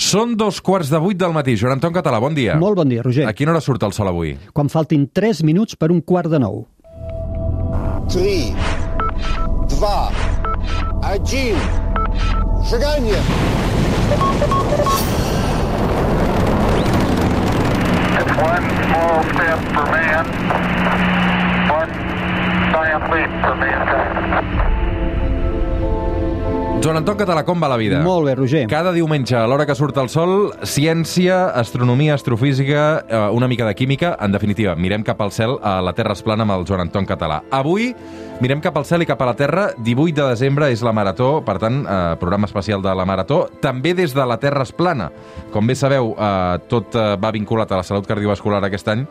Són 0.00 0.32
dos 0.32 0.62
quarts 0.64 0.88
de 0.88 0.96
vuit 0.96 1.18
del 1.20 1.34
matí. 1.36 1.52
Joan 1.60 1.74
Anton 1.76 1.92
Català, 1.92 2.16
bon 2.24 2.32
dia. 2.32 2.54
Molt 2.56 2.78
bon 2.78 2.88
dia, 2.88 3.02
Roger. 3.04 3.26
A 3.28 3.34
quina 3.36 3.52
hora 3.52 3.60
surt 3.60 3.82
el 3.84 3.92
sol 3.92 4.08
avui? 4.08 4.32
Quan 4.56 4.72
faltin 4.72 5.04
3 5.12 5.42
minuts 5.44 5.76
per 5.76 5.90
un 5.92 6.00
quart 6.00 6.32
de 6.32 6.40
nou. 6.40 6.62
3, 8.08 8.56
2, 9.76 10.24
1, 11.04 11.52
seganya! 12.72 13.20
One 18.40 18.66
small 18.88 19.20
step 19.28 19.60
for 19.74 19.84
man, 19.92 20.24
one 21.68 21.92
giant 22.72 23.04
leap 23.12 23.30
for 23.44 23.54
mankind. 23.60 24.79
Joan 26.80 26.96
Anton 26.96 27.18
Català, 27.20 27.42
com 27.44 27.60
va 27.60 27.68
la 27.68 27.76
vida? 27.76 27.98
Molt 28.00 28.24
bé, 28.24 28.32
Roger. 28.38 28.62
Cada 28.70 28.94
diumenge, 28.96 29.34
a 29.36 29.42
l'hora 29.44 29.66
que 29.68 29.74
surt 29.76 29.98
el 30.00 30.08
sol, 30.08 30.48
ciència, 30.64 31.50
astronomia, 31.60 32.14
astrofísica, 32.16 32.84
eh, 33.04 33.18
una 33.36 33.48
mica 33.52 33.66
de 33.68 33.74
química, 33.76 34.14
en 34.18 34.32
definitiva, 34.32 34.72
mirem 34.80 35.04
cap 35.04 35.20
al 35.20 35.30
cel, 35.30 35.58
a 35.60 35.82
la 35.84 35.92
Terra 35.92 36.16
es 36.16 36.22
plana 36.24 36.46
amb 36.48 36.54
el 36.56 36.64
Joan 36.64 36.86
Anton 36.86 37.04
Català. 37.04 37.42
Avui 37.52 37.90
mirem 38.40 38.62
cap 38.64 38.78
al 38.80 38.86
cel 38.88 39.04
i 39.04 39.08
cap 39.10 39.20
a 39.20 39.28
la 39.28 39.36
Terra, 39.36 39.66
18 39.76 40.22
de 40.22 40.30
desembre 40.30 40.70
és 40.72 40.80
la 40.80 40.94
Marató, 40.96 41.42
per 41.44 41.58
tant, 41.60 41.82
eh, 41.84 42.16
programa 42.16 42.48
especial 42.48 42.80
de 42.80 42.94
la 42.96 43.04
Marató, 43.04 43.42
també 43.60 43.92
des 43.92 44.16
de 44.16 44.24
la 44.24 44.40
Terra 44.40 44.64
es 44.64 44.72
plana. 44.72 45.10
Com 45.52 45.66
bé 45.66 45.76
sabeu, 45.76 46.14
eh, 46.16 46.58
tot 46.66 46.96
eh, 46.96 47.16
va 47.20 47.30
vinculat 47.36 47.70
a 47.72 47.82
la 47.82 47.84
salut 47.84 48.08
cardiovascular 48.08 48.64
aquest 48.64 48.88
any, 48.88 49.04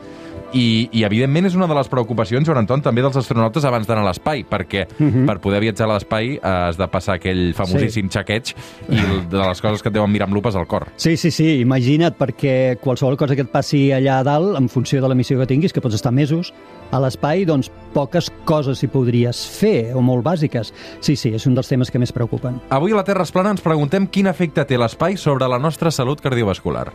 i, 0.53 0.89
i 0.91 1.03
evidentment 1.05 1.45
és 1.49 1.55
una 1.57 1.67
de 1.69 1.75
les 1.77 1.89
preocupacions, 1.91 2.47
Joan 2.47 2.63
Anton, 2.63 2.81
també 2.85 3.03
dels 3.05 3.17
astronautes 3.19 3.65
abans 3.67 3.87
d'anar 3.87 4.03
a 4.05 4.09
l'espai, 4.09 4.43
perquè 4.49 4.85
uh 4.87 5.05
-huh. 5.05 5.25
per 5.27 5.39
poder 5.39 5.59
viatjar 5.61 5.89
a 5.89 5.93
l'espai 5.93 6.35
eh, 6.35 6.39
has 6.43 6.77
de 6.77 6.87
passar 6.87 7.15
aquell 7.15 7.53
famosíssim 7.53 8.09
sí. 8.09 8.17
xaqueig 8.17 8.55
i 8.89 9.01
de 9.29 9.37
les 9.37 9.61
coses 9.61 9.81
que 9.81 9.89
et 9.89 9.93
deuen 9.93 10.11
mirar 10.11 10.27
amb 10.27 10.33
lupes 10.33 10.55
al 10.55 10.67
cor. 10.67 10.87
Sí, 10.95 11.17
sí, 11.17 11.31
sí, 11.31 11.59
imagina't, 11.61 12.15
perquè 12.17 12.77
qualsevol 12.81 13.17
cosa 13.17 13.35
que 13.35 13.41
et 13.41 13.51
passi 13.51 13.91
allà 13.91 14.19
a 14.19 14.23
dalt, 14.23 14.57
en 14.57 14.69
funció 14.69 15.01
de 15.01 15.07
la 15.07 15.15
missió 15.15 15.37
que 15.39 15.45
tinguis, 15.45 15.73
que 15.73 15.81
pots 15.81 15.95
estar 15.95 16.11
mesos 16.11 16.53
a 16.91 16.99
l'espai, 16.99 17.45
doncs 17.45 17.71
poques 17.93 18.31
coses 18.45 18.81
hi 18.83 18.87
podries 18.87 19.45
fer, 19.59 19.93
o 19.93 20.01
molt 20.01 20.23
bàsiques. 20.25 20.73
Sí, 21.01 21.15
sí, 21.15 21.33
és 21.33 21.45
un 21.45 21.53
dels 21.53 21.67
temes 21.67 21.91
que 21.91 21.99
més 21.99 22.11
preocupen. 22.11 22.59
Avui 22.69 22.91
a 22.91 22.95
la 22.95 23.03
Terra 23.03 23.23
es 23.23 23.31
plana 23.31 23.51
ens 23.51 23.61
preguntem 23.61 24.07
quin 24.07 24.27
efecte 24.27 24.65
té 24.65 24.77
l'espai 24.77 25.17
sobre 25.17 25.47
la 25.47 25.59
nostra 25.59 25.91
salut 25.91 26.21
cardiovascular. 26.21 26.91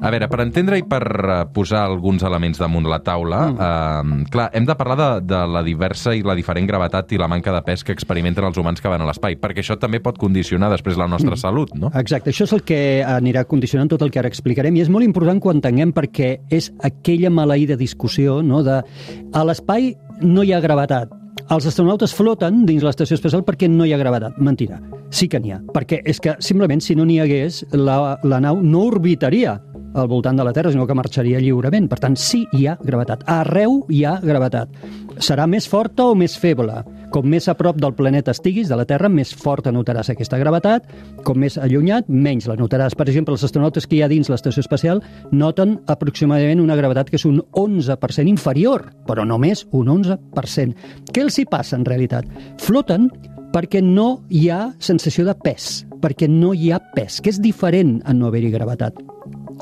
A 0.00 0.10
veure, 0.12 0.28
per 0.32 0.40
entendre 0.40 0.78
i 0.80 0.84
per 0.88 1.02
eh, 1.04 1.36
posar 1.52 1.82
alguns 1.84 2.24
elements 2.24 2.60
damunt 2.60 2.88
la 2.88 3.00
taula, 3.04 3.40
mm. 3.50 4.22
eh, 4.24 4.30
clar, 4.32 4.48
hem 4.56 4.64
de 4.68 4.76
parlar 4.78 4.96
de, 4.96 5.08
de 5.28 5.40
la 5.52 5.62
diversa 5.66 6.14
i 6.16 6.24
la 6.24 6.36
diferent 6.38 6.68
gravetat 6.68 7.12
i 7.12 7.20
la 7.20 7.28
manca 7.28 7.52
de 7.52 7.60
pes 7.66 7.84
que 7.84 7.92
experimenten 7.96 8.46
els 8.48 8.60
humans 8.60 8.80
que 8.80 8.92
van 8.92 9.04
a 9.04 9.08
l'espai, 9.08 9.36
perquè 9.40 9.64
això 9.64 9.76
també 9.80 10.00
pot 10.00 10.18
condicionar 10.20 10.72
després 10.72 10.98
la 11.00 11.08
nostra 11.10 11.36
mm. 11.36 11.42
salut, 11.42 11.74
no? 11.76 11.92
Exacte, 12.00 12.32
això 12.32 12.48
és 12.48 12.56
el 12.56 12.64
que 12.64 12.80
anirà 13.04 13.44
condicionant 13.50 13.92
tot 13.92 14.02
el 14.06 14.12
que 14.12 14.22
ara 14.22 14.32
explicarem 14.32 14.76
i 14.76 14.84
és 14.86 14.92
molt 14.92 15.04
important 15.04 15.40
que 15.40 15.50
ho 15.50 15.56
entenguem 15.56 15.92
perquè 15.96 16.32
és 16.48 16.72
aquella 16.86 17.32
maleïda 17.32 17.76
discussió 17.80 18.40
no, 18.42 18.64
de 18.64 18.80
a 18.80 19.46
l'espai 19.46 19.92
no 20.24 20.44
hi 20.44 20.54
ha 20.54 20.64
gravetat, 20.64 21.12
els 21.50 21.66
astronautes 21.66 22.12
floten 22.14 22.64
dins 22.66 22.84
l'estació 22.84 23.16
espacial 23.16 23.42
perquè 23.46 23.68
no 23.70 23.86
hi 23.86 23.94
ha 23.94 23.98
gravetat. 23.98 24.36
Mentira. 24.38 24.80
Sí 25.10 25.26
que 25.28 25.40
n'hi 25.42 25.54
ha. 25.54 25.58
Perquè 25.74 26.00
és 26.06 26.20
que 26.22 26.36
simplement 26.38 26.82
si 26.84 26.94
no 26.94 27.06
n'hi 27.08 27.18
hagués, 27.22 27.64
la, 27.74 28.18
la 28.22 28.38
nau 28.42 28.60
no 28.62 28.84
orbitaria 28.90 29.56
al 29.94 30.08
voltant 30.08 30.36
de 30.36 30.44
la 30.44 30.52
Terra, 30.52 30.70
sinó 30.72 30.86
que 30.86 30.94
marxaria 30.94 31.40
lliurement. 31.40 31.88
Per 31.90 31.98
tant, 32.00 32.16
sí 32.16 32.44
hi 32.52 32.66
ha 32.66 32.76
gravetat. 32.80 33.24
Arreu 33.30 33.84
hi 33.88 34.04
ha 34.04 34.18
gravetat. 34.22 34.72
Serà 35.20 35.46
més 35.50 35.66
forta 35.68 36.06
o 36.10 36.16
més 36.16 36.36
feble. 36.38 36.80
Com 37.10 37.26
més 37.26 37.48
a 37.50 37.56
prop 37.58 37.80
del 37.80 37.94
planeta 37.98 38.30
estiguis, 38.30 38.68
de 38.70 38.78
la 38.78 38.86
Terra, 38.86 39.10
més 39.10 39.32
forta 39.34 39.72
notaràs 39.74 40.12
aquesta 40.12 40.38
gravetat. 40.38 40.86
Com 41.26 41.40
més 41.42 41.58
allunyat, 41.58 42.08
menys 42.08 42.46
la 42.46 42.56
notaràs. 42.60 42.94
Per 42.94 43.08
exemple, 43.08 43.34
els 43.34 43.44
astronautes 43.44 43.86
que 43.86 43.98
hi 43.98 44.04
ha 44.04 44.10
dins 44.10 44.30
l'estació 44.30 44.62
espacial 44.62 45.02
noten 45.32 45.80
aproximadament 45.90 46.62
una 46.62 46.78
gravetat 46.78 47.10
que 47.10 47.18
és 47.18 47.26
un 47.26 47.42
11% 47.58 48.30
inferior, 48.30 48.86
però 49.06 49.26
només 49.26 49.66
un 49.72 49.90
11%. 49.98 50.88
Què 51.10 51.26
els 51.26 51.38
hi 51.38 51.46
passa, 51.50 51.76
en 51.76 51.84
realitat? 51.88 52.30
Floten 52.62 53.10
perquè 53.50 53.82
no 53.82 54.22
hi 54.30 54.48
ha 54.50 54.70
sensació 54.78 55.26
de 55.26 55.34
pes, 55.34 55.84
perquè 56.00 56.28
no 56.30 56.54
hi 56.54 56.70
ha 56.70 56.80
pes, 56.94 57.20
que 57.20 57.32
és 57.32 57.40
diferent 57.42 57.98
a 58.06 58.14
no 58.14 58.30
haver-hi 58.30 58.52
gravetat. 58.54 58.98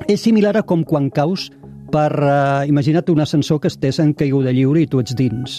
És 0.07 0.23
similar 0.23 0.55
a 0.57 0.63
com 0.63 0.85
quan 0.87 1.11
caus 1.11 1.49
per... 1.93 2.13
Uh, 2.15 2.69
imagina't 2.69 3.11
un 3.11 3.21
ascensor 3.25 3.61
que 3.61 3.71
estés 3.73 3.99
en 4.03 4.15
caiguda 4.15 4.53
lliure 4.55 4.83
i 4.83 4.89
tu 4.91 5.01
ets 5.03 5.17
dins. 5.19 5.59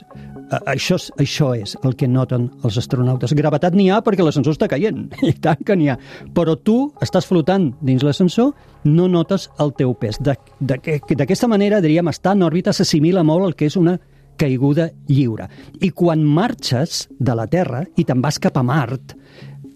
Uh, 0.49 0.59
això, 0.71 0.97
és, 0.97 1.09
això 1.21 1.51
és 1.57 1.75
el 1.85 1.95
que 1.97 2.07
noten 2.07 2.47
els 2.63 2.77
astronautes. 2.81 3.33
Gravetat 3.37 3.75
n'hi 3.77 3.89
ha 3.91 3.99
perquè 4.05 4.25
l'ascensor 4.25 4.55
està 4.55 4.69
caient, 4.71 5.07
i 5.29 5.33
tant 5.41 5.61
que 5.65 5.75
n'hi 5.77 5.89
ha. 5.91 5.97
Però 6.35 6.55
tu 6.55 6.77
estàs 7.03 7.27
flotant 7.29 7.71
dins 7.85 8.05
l'ascensor, 8.05 8.53
no 8.87 9.09
notes 9.11 9.49
el 9.59 9.73
teu 9.77 9.93
pes. 9.99 10.21
D'aquesta 10.23 11.51
manera, 11.51 11.83
diríem, 11.83 12.09
estar 12.13 12.37
en 12.37 12.47
òrbita 12.47 12.73
s'assimila 12.73 13.25
molt 13.27 13.49
al 13.49 13.57
que 13.59 13.69
és 13.69 13.77
una 13.79 13.97
caiguda 14.39 14.87
lliure. 15.09 15.49
I 15.83 15.91
quan 15.91 16.23
marxes 16.23 17.07
de 17.19 17.35
la 17.35 17.49
Terra 17.51 17.83
i 17.99 18.05
te'n 18.07 18.21
vas 18.23 18.39
cap 18.39 18.55
a 18.57 18.63
Mart, 18.63 19.17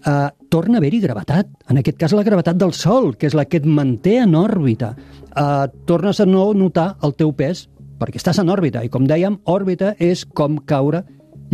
eh, 0.06 0.28
torna 0.50 0.78
a 0.78 0.82
haver-hi 0.82 1.00
gravetat. 1.00 1.50
En 1.70 1.80
aquest 1.80 1.98
cas, 1.98 2.12
la 2.12 2.24
gravetat 2.26 2.58
del 2.60 2.72
Sol, 2.72 3.14
que 3.16 3.26
és 3.26 3.34
la 3.34 3.46
que 3.46 3.58
et 3.62 3.66
manté 3.66 4.18
en 4.22 4.34
òrbita. 4.38 4.94
Eh, 5.34 5.66
tornes 5.86 6.20
a 6.20 6.26
no 6.26 6.52
notar 6.54 6.94
el 7.02 7.14
teu 7.14 7.32
pes 7.32 7.68
perquè 7.98 8.20
estàs 8.20 8.40
en 8.42 8.50
òrbita. 8.50 8.84
I 8.84 8.90
com 8.92 9.06
dèiem, 9.08 9.40
òrbita 9.44 9.94
és 9.98 10.24
com 10.24 10.58
caure 10.66 11.04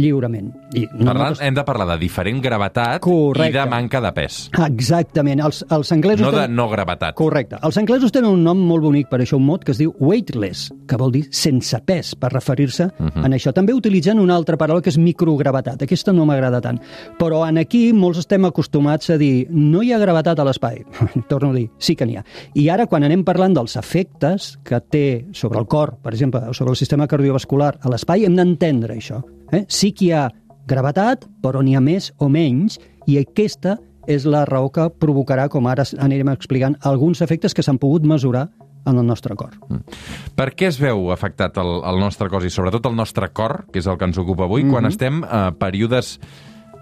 lliurement. 0.01 0.51
I 0.75 0.87
tant, 0.89 1.41
hem 1.43 1.55
de 1.57 1.65
parlar 1.67 1.87
de 1.93 1.97
diferent 2.01 2.41
gravetat 2.43 3.01
Correcte. 3.05 3.51
i 3.51 3.57
de 3.59 3.65
manca 3.71 4.01
de 4.01 4.13
pes. 4.17 4.41
Exactament. 4.67 5.43
Els, 5.45 5.63
els 5.71 5.93
anglesos... 5.93 6.25
No 6.25 6.33
de 6.33 6.45
tenen... 6.45 6.57
no 6.57 6.69
gravetat. 6.71 7.15
Correcte. 7.19 7.59
Els 7.67 7.79
anglesos 7.81 8.13
tenen 8.15 8.31
un 8.31 8.45
nom 8.47 8.59
molt 8.71 8.85
bonic 8.87 9.11
per 9.11 9.21
això, 9.23 9.39
un 9.41 9.47
mot 9.49 9.65
que 9.67 9.75
es 9.75 9.81
diu 9.81 9.95
weightless, 9.99 10.69
que 10.89 10.99
vol 11.01 11.13
dir 11.15 11.25
sense 11.35 11.79
pes, 11.87 12.15
per 12.19 12.33
referir-se 12.33 12.89
uh 12.91 13.07
-huh. 13.09 13.25
en 13.27 13.33
això. 13.33 13.53
També 13.53 13.75
utilitzen 13.75 14.19
una 14.19 14.37
altra 14.37 14.57
paraula 14.57 14.83
que 14.83 14.91
és 14.91 14.99
microgravetat. 14.99 15.83
Aquesta 15.83 16.13
no 16.13 16.27
m'agrada 16.27 16.61
tant. 16.61 16.81
Però 17.19 17.47
en 17.49 17.59
aquí 17.59 17.93
molts 17.93 18.19
estem 18.19 18.45
acostumats 18.45 19.11
a 19.11 19.19
dir 19.19 19.47
no 19.51 19.83
hi 19.83 19.93
ha 19.93 19.99
gravetat 19.99 20.39
a 20.39 20.45
l'espai. 20.45 20.85
Torno 21.29 21.51
a 21.51 21.55
dir, 21.55 21.71
sí 21.79 21.97
que 21.97 22.07
n'hi 22.07 22.17
ha. 22.17 22.25
I 22.55 22.69
ara, 22.69 22.87
quan 22.87 23.05
anem 23.05 23.25
parlant 23.25 23.55
dels 23.55 23.77
efectes 23.77 24.59
que 24.65 24.81
té 24.81 25.27
sobre 25.33 25.59
el 25.59 25.67
cor, 25.67 25.97
per 26.03 26.13
exemple, 26.13 26.41
sobre 26.53 26.71
el 26.71 26.77
sistema 26.77 27.07
cardiovascular 27.07 27.79
a 27.81 27.89
l'espai, 27.89 28.25
hem 28.25 28.37
d'entendre 28.37 28.97
això. 28.97 29.23
Eh? 29.53 29.65
Sí 29.69 29.90
que 29.93 30.05
hi 30.07 30.13
ha 30.13 30.29
gravetat, 30.71 31.27
però 31.43 31.63
n'hi 31.63 31.77
ha 31.77 31.81
més 31.85 32.13
o 32.19 32.29
menys, 32.29 32.79
i 33.07 33.19
aquesta 33.19 33.79
és 34.11 34.25
la 34.27 34.45
raó 34.49 34.71
que 34.73 34.89
provocarà, 35.03 35.49
com 35.51 35.67
ara 35.71 35.85
anirem 35.99 36.33
explicant, 36.33 36.77
alguns 36.87 37.21
efectes 37.23 37.55
que 37.55 37.63
s'han 37.63 37.79
pogut 37.79 38.07
mesurar 38.07 38.49
en 38.87 38.97
el 38.97 39.07
nostre 39.07 39.37
cor. 39.37 39.57
Mm. 39.69 39.99
Per 40.37 40.49
què 40.57 40.71
es 40.71 40.79
veu 40.81 41.11
afectat 41.13 41.59
el, 41.61 41.73
el 41.87 42.01
nostre 42.01 42.31
cos 42.33 42.47
i 42.49 42.53
sobretot 42.53 42.87
el 42.89 42.97
nostre 42.97 43.29
cor, 43.37 43.65
que 43.73 43.83
és 43.83 43.89
el 43.91 43.99
que 44.01 44.09
ens 44.09 44.19
ocupa 44.19 44.45
avui, 44.45 44.63
mm 44.63 44.67
-hmm. 44.67 44.73
quan 44.73 44.85
mhm. 44.85 44.91
estem 44.91 45.25
a 45.25 45.53
períodes 45.53 46.19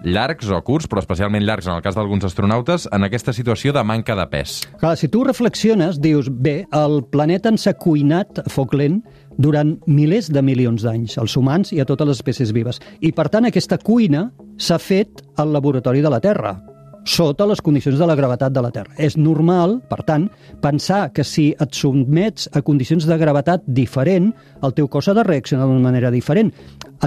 llargs 0.04 0.48
o 0.50 0.60
curts, 0.62 0.86
però 0.88 1.00
especialment 1.02 1.44
llargs 1.44 1.66
en 1.66 1.74
el 1.74 1.82
cas 1.82 1.96
d'alguns 1.96 2.24
astronautes, 2.24 2.88
en 2.92 3.04
aquesta 3.04 3.32
situació 3.32 3.72
de 3.72 3.82
manca 3.84 4.14
de 4.14 4.26
pes? 4.26 4.60
Clar, 4.78 4.96
si 4.96 5.08
tu 5.08 5.24
reflexiones, 5.24 6.00
dius, 6.00 6.28
bé, 6.30 6.66
el 6.72 7.04
planeta 7.10 7.48
ens 7.48 7.66
ha 7.66 7.74
cuinat 7.74 8.44
a 8.44 8.48
foc 8.48 8.74
lent 8.74 9.02
durant 9.38 9.76
milers 9.86 10.32
de 10.34 10.42
milions 10.42 10.82
d'anys, 10.84 11.16
als 11.22 11.36
humans 11.38 11.72
i 11.72 11.80
a 11.80 11.86
totes 11.88 12.10
les 12.10 12.18
espècies 12.18 12.52
vives. 12.52 12.82
I, 13.00 13.14
per 13.14 13.28
tant, 13.32 13.46
aquesta 13.46 13.78
cuina 13.78 14.28
s'ha 14.58 14.80
fet 14.82 15.22
al 15.38 15.54
laboratori 15.54 16.02
de 16.02 16.10
la 16.10 16.20
Terra, 16.20 16.58
sota 17.08 17.46
les 17.48 17.62
condicions 17.64 17.96
de 17.98 18.06
la 18.06 18.16
gravetat 18.18 18.52
de 18.52 18.62
la 18.62 18.70
Terra. 18.74 18.92
És 19.00 19.16
normal, 19.16 19.78
per 19.88 20.02
tant, 20.04 20.26
pensar 20.60 21.08
que 21.16 21.24
si 21.24 21.50
et 21.56 21.78
sotmets 21.78 22.50
a 22.52 22.60
condicions 22.66 23.06
de 23.08 23.16
gravetat 23.20 23.64
diferent, 23.64 24.32
el 24.62 24.74
teu 24.76 24.90
cos 24.92 25.08
ha 25.08 25.16
de 25.16 25.24
reaccionar 25.24 25.66
d'una 25.66 25.86
manera 25.86 26.12
diferent. 26.12 26.52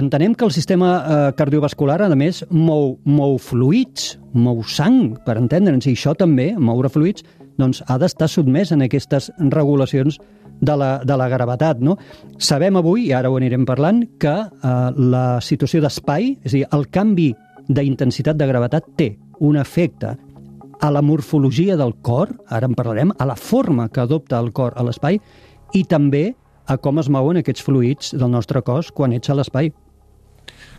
Entenem 0.00 0.34
que 0.34 0.48
el 0.48 0.54
sistema 0.54 0.90
eh, 0.98 1.20
cardiovascular, 1.38 2.00
a 2.02 2.10
més, 2.18 2.42
mou, 2.50 2.96
mou 3.04 3.38
fluids, 3.38 4.16
mou 4.32 4.64
sang, 4.64 5.14
per 5.26 5.38
entendre'ns, 5.38 5.86
i 5.86 5.94
això 5.94 6.16
també, 6.18 6.50
moure 6.58 6.90
fluids, 6.90 7.22
doncs 7.60 7.82
ha 7.86 7.98
d'estar 8.00 8.30
sotmès 8.32 8.72
en 8.72 8.82
aquestes 8.82 9.30
regulacions 9.52 10.18
de 10.62 10.76
la, 10.78 10.90
de 11.04 11.16
la 11.18 11.28
gravetat. 11.28 11.82
No? 11.82 11.98
Sabem 12.38 12.78
avui, 12.78 13.08
i 13.10 13.14
ara 13.16 13.30
ho 13.30 13.36
anirem 13.38 13.66
parlant, 13.68 14.04
que 14.22 14.34
eh, 14.46 14.74
la 14.96 15.26
situació 15.44 15.82
d'espai, 15.82 16.36
és 16.42 16.54
a 16.54 16.56
dir, 16.60 16.66
el 16.72 16.86
canvi 16.94 17.32
d'intensitat 17.68 18.38
de 18.38 18.48
gravetat 18.48 18.86
té 18.98 19.12
un 19.42 19.58
efecte 19.58 20.14
a 20.82 20.90
la 20.90 21.02
morfologia 21.02 21.76
del 21.78 21.94
cor, 22.02 22.32
ara 22.50 22.66
en 22.66 22.74
parlarem, 22.78 23.12
a 23.18 23.26
la 23.26 23.36
forma 23.38 23.88
que 23.88 24.02
adopta 24.02 24.38
el 24.42 24.50
cor 24.54 24.74
a 24.76 24.86
l'espai 24.86 25.20
i 25.78 25.84
també 25.86 26.32
a 26.66 26.76
com 26.78 26.98
es 26.98 27.10
mouen 27.10 27.38
aquests 27.38 27.62
fluids 27.62 28.12
del 28.14 28.30
nostre 28.30 28.62
cos 28.66 28.90
quan 28.94 29.14
ets 29.14 29.30
a 29.30 29.36
l'espai. 29.38 29.70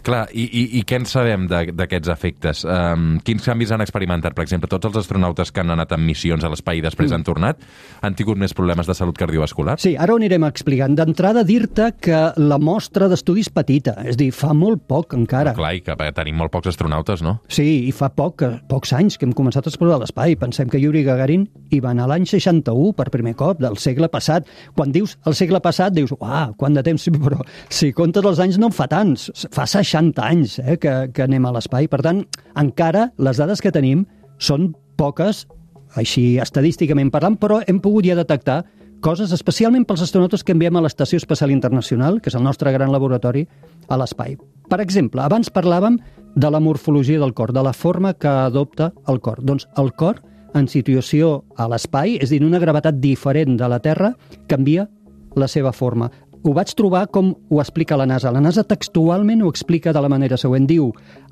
Clar, 0.03 0.25
i, 0.35 0.44
i, 0.44 0.63
i 0.79 0.83
què 0.83 0.97
en 1.00 1.05
sabem 1.07 1.45
d'aquests 1.47 2.09
efectes? 2.11 2.63
Um, 2.67 3.21
quins 3.23 3.45
canvis 3.47 3.71
han 3.71 3.79
experimentat? 3.83 4.33
Per 4.35 4.44
exemple, 4.44 4.67
tots 4.67 4.89
els 4.89 4.97
astronautes 5.00 5.51
que 5.53 5.61
han 5.63 5.71
anat 5.71 5.94
en 5.95 6.01
missions 6.03 6.44
a 6.44 6.50
l'espai 6.51 6.81
i 6.81 6.83
després 6.83 7.09
Mm. 7.13 7.15
han 7.15 7.23
tornat 7.23 7.61
han 8.01 8.15
tingut 8.15 8.38
més 8.39 8.53
problemes 8.53 8.88
de 8.88 8.94
salut 8.95 9.15
cardiovascular? 9.17 9.77
Sí, 9.79 9.94
ara 9.95 10.13
ho 10.13 10.17
anirem 10.19 10.44
explicant. 10.44 10.95
D'entrada, 10.95 11.44
dir-te 11.47 11.94
que 12.01 12.19
la 12.35 12.57
mostra 12.59 13.07
d'estudi 13.07 13.45
és 13.45 13.50
petita, 13.53 13.94
és 14.03 14.17
dir, 14.19 14.31
fa 14.35 14.51
molt 14.53 14.83
poc 14.88 15.13
encara. 15.15 15.53
Clar, 15.55 15.73
i 15.77 15.81
que 15.85 15.95
tenim 16.15 16.35
molt 16.35 16.51
pocs 16.51 16.73
astronautes, 16.73 17.23
no? 17.23 17.38
Sí, 17.47 17.88
i 17.88 17.94
fa 17.95 18.09
poc, 18.09 18.41
eh, 18.44 18.59
pocs 18.67 18.91
anys 18.97 19.17
que 19.17 19.25
hem 19.25 19.33
començat 19.33 19.67
a 19.67 19.71
explorar 19.71 20.01
l'espai. 20.01 20.35
Pensem 20.35 20.67
que 20.67 20.81
Yuri 20.81 21.03
Gagarin 21.07 21.47
hi 21.71 21.79
va 21.79 21.91
anar 21.91 22.09
l'any 22.11 22.25
61 22.27 22.91
per 22.97 23.09
primer 23.13 23.35
cop, 23.39 23.61
del 23.63 23.77
segle 23.77 24.09
passat. 24.09 24.47
Quan 24.75 24.91
dius 24.91 25.17
el 25.25 25.35
segle 25.35 25.61
passat, 25.63 25.94
dius, 25.94 26.11
uah, 26.19 26.51
quant 26.57 26.73
de 26.75 26.83
temps, 26.83 27.07
però 27.23 27.39
si 27.69 27.94
comptes 27.95 28.25
els 28.25 28.39
anys 28.44 28.59
no 28.59 28.67
en 28.71 28.75
fa 28.75 28.89
tants, 28.91 29.29
fa 29.53 29.63
60 29.69 29.93
anys 29.95 30.60
eh, 30.60 30.78
que, 30.78 30.94
que 31.13 31.24
anem 31.24 31.45
a 31.45 31.54
l'espai. 31.56 31.88
Per 31.88 32.01
tant, 32.01 32.24
encara 32.60 33.12
les 33.18 33.38
dades 33.38 33.62
que 33.62 33.72
tenim 33.72 34.06
són 34.40 34.74
poques, 34.98 35.45
així 35.95 36.40
estadísticament 36.42 37.12
parlant, 37.13 37.38
però 37.38 37.62
hem 37.68 37.80
pogut 37.80 38.06
ja 38.06 38.18
detectar 38.18 38.63
coses 39.04 39.34
especialment 39.36 39.84
pels 39.86 40.01
astronautes 40.06 40.44
que 40.44 40.54
enviem 40.56 40.78
a 40.80 40.81
l'Estació 40.81 41.19
Espacial 41.19 41.51
Internacional, 41.51 42.22
que 42.22 42.31
és 42.31 42.38
el 42.40 42.44
nostre 42.44 42.72
gran 42.72 42.92
laboratori, 42.92 43.45
a 43.92 43.98
l'espai. 44.00 44.38
Per 44.72 44.80
exemple, 44.80 45.22
abans 45.22 45.51
parlàvem 45.51 46.00
de 46.36 46.50
la 46.50 46.62
morfologia 46.63 47.19
del 47.19 47.34
cor, 47.36 47.51
de 47.54 47.62
la 47.62 47.74
forma 47.74 48.13
que 48.13 48.31
adopta 48.31 48.94
el 49.12 49.19
cor. 49.19 49.44
Doncs 49.44 49.68
el 49.78 49.92
cor, 50.00 50.22
en 50.56 50.69
situació 50.72 51.44
a 51.57 51.68
l'espai, 51.68 52.16
és 52.22 52.31
a 52.31 52.34
dir, 52.38 52.45
una 52.45 52.62
gravetat 52.63 53.01
diferent 53.04 53.57
de 53.60 53.69
la 53.69 53.81
Terra, 53.84 54.13
canvia 54.48 54.88
la 55.36 55.50
seva 55.50 55.74
forma. 55.74 56.10
Ho 56.44 56.51
vaig 56.51 56.74
trobar 56.75 57.06
com 57.07 57.30
ho 57.48 57.60
explica 57.62 57.95
la 57.95 58.04
NASA. 58.04 58.31
La 58.36 58.42
NASA 58.44 58.66
textualment 58.68 59.45
ho 59.45 59.50
explica 59.54 59.94
de 59.95 60.01
la 60.04 60.10
manera 60.12 60.36
següent. 60.36 60.66
Diu, 60.68 60.90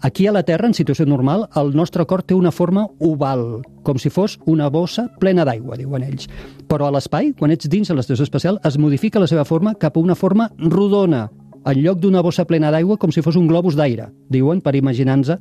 aquí 0.08 0.24
a 0.28 0.32
la 0.32 0.44
Terra, 0.48 0.70
en 0.70 0.76
situació 0.78 1.04
normal, 1.04 1.50
el 1.60 1.74
nostre 1.76 2.06
cor 2.08 2.22
té 2.24 2.32
una 2.38 2.54
forma 2.56 2.86
oval, 3.04 3.60
com 3.84 4.00
si 4.00 4.08
fos 4.08 4.38
una 4.48 4.70
bossa 4.72 5.10
plena 5.20 5.44
d'aigua, 5.44 5.76
diuen 5.76 6.06
ells. 6.08 6.30
Però 6.72 6.88
a 6.88 6.94
l'espai, 6.96 7.34
quan 7.36 7.52
ets 7.52 7.68
dins 7.68 7.92
de 7.92 7.98
l'estació 7.98 8.24
espacial, 8.24 8.62
es 8.64 8.78
modifica 8.80 9.20
la 9.20 9.28
seva 9.28 9.44
forma 9.44 9.74
cap 9.76 9.98
a 9.98 10.00
una 10.00 10.16
forma 10.16 10.48
rodona, 10.58 11.26
en 11.66 11.82
lloc 11.84 12.00
d'una 12.00 12.24
bossa 12.24 12.46
plena 12.48 12.72
d'aigua 12.72 12.96
com 12.98 13.12
si 13.12 13.22
fos 13.22 13.36
un 13.36 13.50
globus 13.52 13.76
d'aire, 13.76 14.08
diuen, 14.32 14.62
per 14.64 14.78
imaginar-nos 14.80 15.34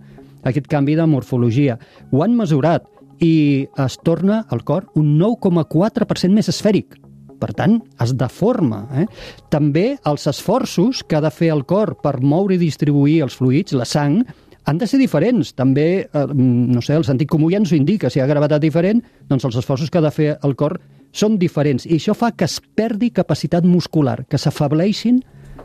aquest 0.51 0.67
canvi 0.67 0.97
de 0.99 1.07
morfologia. 1.07 1.79
Ho 2.11 2.25
han 2.25 2.35
mesurat 2.35 2.91
i 3.23 3.69
es 3.79 3.99
torna 4.03 4.43
el 4.51 4.65
cor 4.65 4.91
un 4.99 5.15
9,4% 5.21 6.35
més 6.35 6.51
esfèric. 6.51 6.99
Per 7.41 7.51
tant, 7.57 7.79
es 8.05 8.13
deforma. 8.21 8.85
Eh? 9.01 9.07
També 9.53 9.87
els 10.07 10.27
esforços 10.31 11.03
que 11.03 11.17
ha 11.19 11.25
de 11.25 11.33
fer 11.33 11.51
el 11.55 11.65
cor 11.65 11.97
per 12.03 12.19
moure 12.21 12.57
i 12.57 12.61
distribuir 12.61 13.23
els 13.25 13.39
fluids, 13.41 13.75
la 13.77 13.89
sang, 13.89 14.21
han 14.69 14.79
de 14.79 14.87
ser 14.87 15.01
diferents. 15.01 15.55
També, 15.57 16.07
eh, 16.07 16.27
no 16.35 16.83
sé, 16.85 16.95
el 16.95 17.05
sentit 17.09 17.29
comú 17.29 17.51
ja 17.51 17.59
ens 17.59 17.73
ho 17.73 17.77
indica. 17.77 18.11
Si 18.11 18.21
hi 18.21 18.23
ha 18.23 18.31
gravetat 18.31 18.61
diferent, 18.63 19.03
doncs 19.29 19.45
els 19.49 19.57
esforços 19.57 19.91
que 19.91 19.99
ha 19.99 20.07
de 20.07 20.15
fer 20.15 20.39
el 20.43 20.57
cor 20.57 20.79
són 21.13 21.39
diferents. 21.39 21.87
I 21.87 21.97
això 21.99 22.15
fa 22.15 22.33
que 22.33 22.47
es 22.47 22.61
perdi 22.61 23.11
capacitat 23.11 23.65
muscular, 23.65 24.27
que 24.29 24.39
s'afableixin 24.39 25.23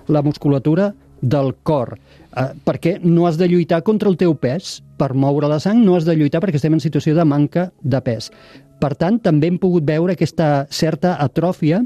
la 0.07 0.23
musculatura 0.25 0.93
del 1.21 1.55
cor. 1.63 1.97
Eh, 2.35 2.49
perquè 2.65 2.97
no 3.03 3.27
has 3.27 3.37
de 3.37 3.47
lluitar 3.47 3.83
contra 3.83 4.09
el 4.09 4.17
teu 4.17 4.35
pes 4.35 4.81
per 4.97 5.13
moure 5.13 5.47
la 5.47 5.59
sang, 5.59 5.83
no 5.85 5.95
has 5.95 6.05
de 6.05 6.15
lluitar 6.15 6.41
perquè 6.43 6.59
estem 6.59 6.75
en 6.75 6.83
situació 6.83 7.15
de 7.15 7.25
manca 7.25 7.71
de 7.81 8.01
pes. 8.01 8.31
Per 8.81 8.93
tant, 8.99 9.19
també 9.23 9.47
hem 9.51 9.59
pogut 9.61 9.85
veure 9.87 10.15
aquesta 10.15 10.67
certa 10.69 11.15
atròfia 11.23 11.83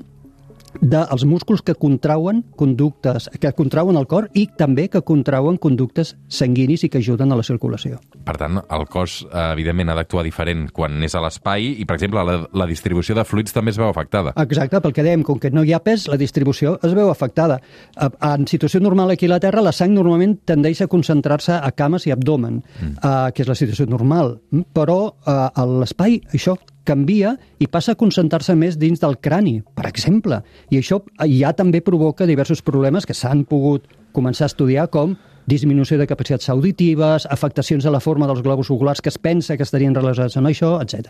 dels 0.82 1.26
músculs 1.26 1.62
que 1.62 1.76
contrauen 1.76 2.44
conductes, 2.56 3.30
que 3.40 3.52
contrauen 3.58 3.98
el 3.98 4.08
cor 4.08 4.30
i 4.38 4.46
també 4.58 4.88
que 4.92 5.02
contrauen 5.06 5.58
conductes 5.58 6.16
sanguinis 6.28 6.84
i 6.86 6.90
que 6.90 7.02
ajuden 7.02 7.34
a 7.34 7.40
la 7.40 7.44
circulació. 7.44 8.00
Per 8.26 8.36
tant, 8.38 8.60
el 8.62 8.86
cos, 8.92 9.24
eh, 9.26 9.46
evidentment, 9.54 9.90
ha 9.90 9.98
d'actuar 9.98 10.24
diferent 10.24 10.68
quan 10.76 11.02
és 11.04 11.16
a 11.16 11.24
l'espai 11.24 11.72
i, 11.82 11.86
per 11.90 11.98
exemple, 11.98 12.24
la, 12.24 12.38
la 12.54 12.68
distribució 12.70 13.16
de 13.18 13.26
fluids 13.26 13.56
també 13.56 13.74
es 13.74 13.80
veu 13.82 13.90
afectada. 13.90 14.34
Exacte, 14.38 14.82
pel 14.82 14.94
que 14.94 15.06
dèiem, 15.06 15.24
com 15.26 15.40
que 15.40 15.52
no 15.52 15.64
hi 15.64 15.74
ha 15.74 15.82
pes, 15.84 16.08
la 16.08 16.20
distribució 16.22 16.78
es 16.84 16.94
veu 16.94 17.10
afectada. 17.10 17.60
Eh, 17.98 18.10
En 18.30 18.46
situació 18.48 18.80
normal 18.80 19.12
aquí 19.12 19.26
a 19.26 19.30
la 19.30 19.40
Terra, 19.40 19.62
la 19.62 19.72
sang 19.74 19.94
normalment 19.94 20.38
tendeix 20.46 20.84
a 20.84 20.88
concentrar-se 20.88 21.56
a 21.56 21.72
cames 21.72 22.06
i 22.06 22.12
abdomen, 22.12 22.62
mm. 22.62 23.00
uh, 23.02 23.32
que 23.34 23.42
és 23.44 23.50
la 23.50 23.56
situació 23.56 23.88
normal. 23.90 24.38
Però 24.76 25.00
uh, 25.10 25.50
a 25.50 25.66
l'espai 25.66 26.20
això 26.34 26.56
canvia 26.88 27.36
i 27.60 27.68
passa 27.68 27.94
a 27.94 28.00
concentrar-se 28.00 28.56
més 28.56 28.78
dins 28.80 29.02
del 29.02 29.18
crani, 29.22 29.60
per 29.76 29.88
exemple. 29.90 30.42
I 30.70 30.80
això 30.80 31.02
ja 31.28 31.54
també 31.54 31.82
provoca 31.82 32.28
diversos 32.30 32.62
problemes 32.62 33.06
que 33.06 33.18
s'han 33.18 33.46
pogut 33.50 33.88
començar 34.14 34.48
a 34.48 34.52
estudiar, 34.54 34.90
com 34.90 35.16
disminució 35.50 35.98
de 35.98 36.08
capacitats 36.08 36.50
auditives, 36.54 37.26
afectacions 37.30 37.86
a 37.86 37.94
la 37.94 38.00
forma 38.00 38.28
dels 38.30 38.44
globus 38.46 38.70
oculars 38.70 39.02
que 39.02 39.10
es 39.10 39.18
pensa 39.18 39.58
que 39.58 39.66
estarien 39.66 39.96
relacionats 39.98 40.38
amb 40.38 40.52
això, 40.52 40.78
etc. 40.84 41.10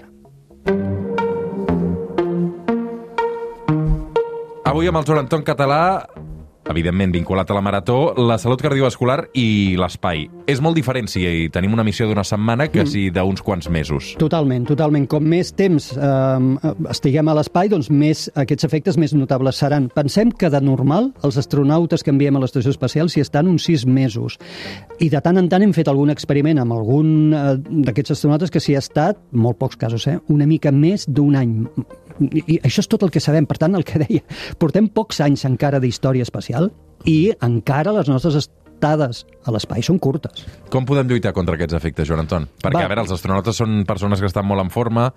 Avui 4.70 4.88
amb 4.88 5.00
el 5.02 5.06
Joan 5.06 5.24
Anton 5.26 5.44
Català, 5.44 5.82
evidentment 6.70 7.14
vinculat 7.14 7.50
a 7.50 7.58
la 7.58 7.64
marató, 7.66 8.14
la 8.18 8.38
salut 8.42 8.62
cardiovascular 8.62 9.24
i 9.38 9.76
l'espai. 9.80 10.26
És 10.50 10.62
molt 10.62 10.78
diferent 10.78 11.10
si 11.10 11.24
tenim 11.54 11.74
una 11.76 11.86
missió 11.86 12.08
d'una 12.08 12.24
setmana 12.28 12.70
que 12.72 12.86
si 12.90 13.08
d'uns 13.14 13.44
quants 13.46 13.70
mesos. 13.74 14.14
Totalment, 14.22 14.68
totalment. 14.70 15.08
Com 15.10 15.26
més 15.30 15.52
temps 15.58 15.92
eh, 15.96 16.74
estiguem 16.92 17.30
a 17.30 17.36
l'espai, 17.38 17.72
doncs 17.72 17.90
més 17.90 18.28
aquests 18.40 18.68
efectes 18.70 19.00
més 19.02 19.16
notables 19.18 19.60
seran. 19.60 19.90
Pensem 19.96 20.32
que 20.32 20.52
de 20.54 20.62
normal 20.62 21.12
els 21.26 21.40
astronautes 21.42 22.06
que 22.06 22.14
enviem 22.14 22.38
a 22.38 22.44
l'estació 22.44 22.74
espacial 22.74 23.10
s'hi 23.10 23.26
estan 23.26 23.50
uns 23.50 23.66
sis 23.70 23.86
mesos. 23.90 24.38
I 25.00 25.10
de 25.10 25.22
tant 25.26 25.42
en 25.42 25.50
tant 25.50 25.66
hem 25.66 25.74
fet 25.76 25.90
algun 25.90 26.14
experiment 26.14 26.62
amb 26.62 26.78
algun 26.78 27.34
eh, 27.34 27.56
d'aquests 27.90 28.18
astronautes 28.18 28.54
que 28.54 28.62
s'hi 28.64 28.78
ha 28.78 28.84
estat, 28.84 29.20
molt 29.32 29.60
pocs 29.60 29.80
casos, 29.80 30.08
eh, 30.08 30.20
una 30.30 30.48
mica 30.50 30.72
més 30.76 31.08
d'un 31.10 31.36
any. 31.40 31.58
I, 32.20 32.60
això 32.64 32.84
és 32.84 32.90
tot 32.92 33.04
el 33.06 33.12
que 33.14 33.22
sabem. 33.24 33.48
Per 33.50 33.58
tant, 33.62 33.76
el 33.78 33.86
que 33.88 34.02
deia, 34.02 34.24
portem 34.60 34.90
pocs 34.92 35.22
anys 35.26 35.46
encara 35.48 35.82
d'història 35.84 36.28
espacial 36.28 36.72
i 37.08 37.32
encara 37.46 37.96
les 37.96 38.10
nostres 38.12 38.50
estades 38.80 39.26
a 39.44 39.52
l'espai 39.52 39.84
són 39.84 40.00
curtes. 40.00 40.46
Com 40.72 40.88
podem 40.88 41.08
lluitar 41.10 41.34
contra 41.36 41.58
aquests 41.58 41.76
efectes, 41.76 42.08
Joan 42.08 42.24
Anton? 42.24 42.48
Perquè, 42.64 42.80
Va. 42.80 42.86
a 42.88 42.92
veure, 42.92 43.04
els 43.04 43.12
astronautes 43.12 43.60
són 43.60 43.84
persones 43.88 44.22
que 44.22 44.30
estan 44.30 44.46
molt 44.48 44.62
en 44.64 44.70
forma, 44.72 45.10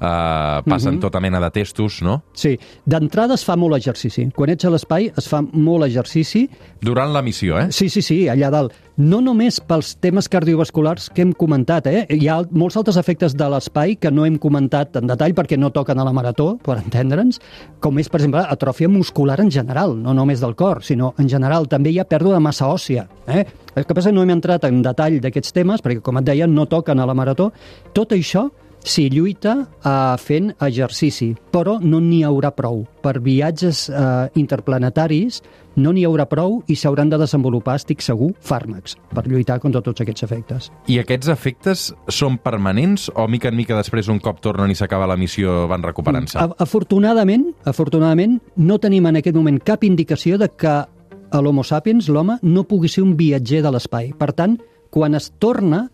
eh, 0.00 0.62
passen 0.64 0.94
Mhm. 0.94 1.00
tota 1.00 1.20
mena 1.20 1.40
de 1.40 1.50
testos, 1.50 2.00
no? 2.02 2.22
Sí, 2.32 2.58
d'entrada 2.86 3.34
es 3.34 3.44
fa 3.44 3.56
molt 3.56 3.76
exercici. 3.76 4.30
Quan 4.32 4.50
ets 4.50 4.64
a 4.64 4.70
l'espai 4.70 5.12
es 5.16 5.28
fa 5.28 5.42
molt 5.42 5.84
exercici 5.84 6.48
Durant 6.80 7.12
la 7.12 7.20
missió, 7.20 7.58
eh? 7.58 7.66
Sí, 7.70 7.90
sí, 7.90 8.00
sí, 8.00 8.26
allà 8.26 8.48
dalt. 8.50 8.72
No 8.96 9.20
només 9.20 9.60
pels 9.60 9.96
temes 10.00 10.28
cardiovasculars 10.28 11.10
que 11.10 11.20
hem 11.20 11.32
comentat, 11.32 11.86
eh? 11.86 12.06
Hi 12.08 12.26
ha 12.28 12.42
molts 12.50 12.76
altres 12.76 12.96
efectes 12.96 13.36
de 13.36 13.48
l'espai 13.48 13.96
que 13.96 14.10
no 14.10 14.24
hem 14.24 14.38
comentat 14.38 14.96
en 14.96 15.06
detall 15.06 15.34
perquè 15.34 15.58
no 15.58 15.70
toquen 15.70 15.98
a 15.98 16.04
la 16.04 16.12
marató, 16.12 16.56
per 16.56 16.78
entendre'ns, 16.78 17.38
com 17.80 17.98
és, 17.98 18.08
per 18.08 18.20
exemple, 18.20 18.40
atròfia 18.40 18.88
muscular 18.88 19.38
en 19.40 19.50
general, 19.50 19.94
no 20.02 20.14
només 20.14 20.40
del 20.40 20.54
cor, 20.56 20.82
sinó 20.82 21.14
en 21.18 21.28
general. 21.28 21.68
També 21.68 21.90
hi 21.90 21.98
ha 21.98 22.04
pèrdua 22.08 22.34
de 22.34 22.40
massa 22.40 22.66
òssia. 22.66 23.08
Eh? 23.30 23.44
El 23.76 23.86
que 23.86 23.94
passa 23.94 24.12
no 24.12 24.24
hem 24.24 24.34
entrat 24.34 24.66
en 24.68 24.82
detall 24.82 25.20
d'aquests 25.22 25.54
temes, 25.56 25.84
perquè, 25.84 26.02
com 26.02 26.18
et 26.18 26.26
deia, 26.26 26.48
no 26.50 26.66
toquen 26.70 27.00
a 27.00 27.06
la 27.06 27.14
marató. 27.14 27.50
Tot 27.94 28.16
això 28.16 28.48
s'hi 28.80 29.08
lluita 29.12 29.54
eh, 29.84 30.16
fent 30.20 30.52
exercici, 30.58 31.34
però 31.52 31.78
no 31.82 32.00
n'hi 32.00 32.22
haurà 32.24 32.52
prou. 32.56 32.84
Per 33.04 33.18
viatges 33.22 33.88
eh, 33.90 34.28
interplanetaris 34.40 35.40
no 35.80 35.92
n'hi 35.94 36.04
haurà 36.04 36.26
prou 36.28 36.58
i 36.68 36.76
s'hauran 36.76 37.12
de 37.12 37.18
desenvolupar, 37.20 37.76
estic 37.78 38.02
segur, 38.02 38.32
fàrmacs 38.44 38.96
per 39.14 39.24
lluitar 39.28 39.60
contra 39.62 39.82
tots 39.84 40.02
aquests 40.02 40.26
efectes. 40.26 40.70
I 40.90 40.98
aquests 41.02 41.30
efectes 41.32 41.86
són 42.10 42.40
permanents 42.42 43.08
o 43.14 43.26
mica 43.30 43.52
en 43.52 43.58
mica 43.58 43.78
després, 43.78 44.10
un 44.10 44.20
cop 44.20 44.40
tornen 44.42 44.72
i 44.72 44.78
s'acaba 44.78 45.08
la 45.10 45.18
missió, 45.20 45.66
van 45.70 45.84
recuperant-se? 45.86 46.40
Afortunadament, 46.58 47.50
afortunadament, 47.70 48.40
no 48.56 48.80
tenim 48.82 49.06
en 49.06 49.20
aquest 49.20 49.36
moment 49.36 49.60
cap 49.62 49.84
indicació 49.86 50.40
de 50.40 50.50
que 50.50 50.80
a 51.30 51.40
l'Homo 51.40 51.64
sapiens, 51.66 52.08
l'home, 52.08 52.38
no 52.42 52.66
pugui 52.68 52.90
ser 52.90 53.04
un 53.06 53.16
viatger 53.18 53.62
de 53.64 53.72
l'espai. 53.72 54.12
Per 54.18 54.32
tant, 54.36 54.58
quan 54.90 55.14
es 55.14 55.30
torna, 55.38 55.86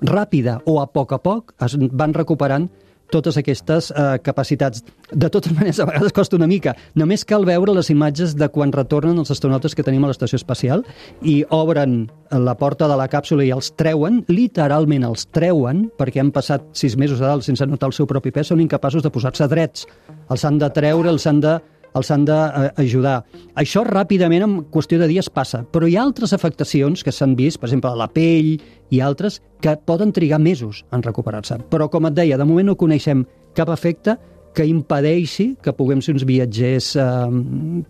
ràpida 0.00 0.60
o 0.66 0.78
a 0.80 0.86
poc 0.88 1.12
a 1.12 1.20
poc, 1.20 1.52
es 1.60 1.76
van 1.76 2.16
recuperant 2.16 2.70
totes 3.10 3.36
aquestes 3.36 3.90
eh, 3.90 4.18
capacitats. 4.22 4.84
De 5.10 5.28
totes 5.28 5.52
maneres, 5.52 5.80
a 5.82 5.86
vegades 5.88 6.14
costa 6.14 6.38
una 6.38 6.46
mica. 6.46 6.76
Només 6.94 7.26
cal 7.26 7.44
veure 7.44 7.74
les 7.74 7.90
imatges 7.90 8.36
de 8.38 8.48
quan 8.54 8.72
retornen 8.72 9.18
els 9.18 9.32
astronautes 9.34 9.74
que 9.74 9.84
tenim 9.86 10.06
a 10.06 10.12
l'estació 10.12 10.38
espacial 10.38 10.84
i 11.26 11.40
obren 11.50 12.04
la 12.30 12.54
porta 12.54 12.88
de 12.88 12.96
la 12.96 13.08
càpsula 13.10 13.44
i 13.44 13.50
els 13.54 13.72
treuen, 13.74 14.22
literalment 14.30 15.04
els 15.10 15.26
treuen, 15.34 15.88
perquè 15.98 16.22
han 16.22 16.30
passat 16.30 16.70
sis 16.78 16.96
mesos 16.96 17.20
a 17.20 17.32
dalt 17.32 17.46
sense 17.46 17.66
notar 17.66 17.90
el 17.90 17.98
seu 17.98 18.06
propi 18.06 18.30
pes, 18.30 18.52
són 18.52 18.62
incapaços 18.62 19.02
de 19.02 19.10
posar-se 19.10 19.50
drets. 19.50 19.88
Els 20.30 20.46
han 20.46 20.62
de 20.62 20.70
treure, 20.70 21.10
els 21.10 21.26
han 21.26 21.42
de 21.42 21.58
els 21.98 22.10
han 22.10 22.24
d'ajudar. 22.28 23.20
Això 23.58 23.84
ràpidament, 23.86 24.44
en 24.46 24.56
qüestió 24.72 25.00
de 25.00 25.08
dies, 25.10 25.30
passa. 25.30 25.62
Però 25.72 25.88
hi 25.88 25.96
ha 25.98 26.04
altres 26.04 26.34
afectacions 26.36 27.04
que 27.04 27.14
s'han 27.14 27.36
vist, 27.38 27.60
per 27.60 27.70
exemple, 27.70 27.92
la 27.98 28.08
pell 28.12 28.56
i 28.90 29.00
altres, 29.04 29.40
que 29.60 29.76
poden 29.86 30.12
trigar 30.16 30.40
mesos 30.40 30.84
en 30.92 31.04
recuperar-se. 31.06 31.60
Però, 31.70 31.90
com 31.90 32.08
et 32.08 32.16
deia, 32.16 32.38
de 32.40 32.48
moment 32.48 32.72
no 32.72 32.78
coneixem 32.80 33.26
cap 33.54 33.72
efecte 33.74 34.16
que 34.54 34.66
impedeixi 34.66 35.54
que 35.62 35.74
puguem 35.76 36.02
ser 36.02 36.16
uns 36.16 36.26
viatgers 36.26 36.94
eh, 36.98 37.06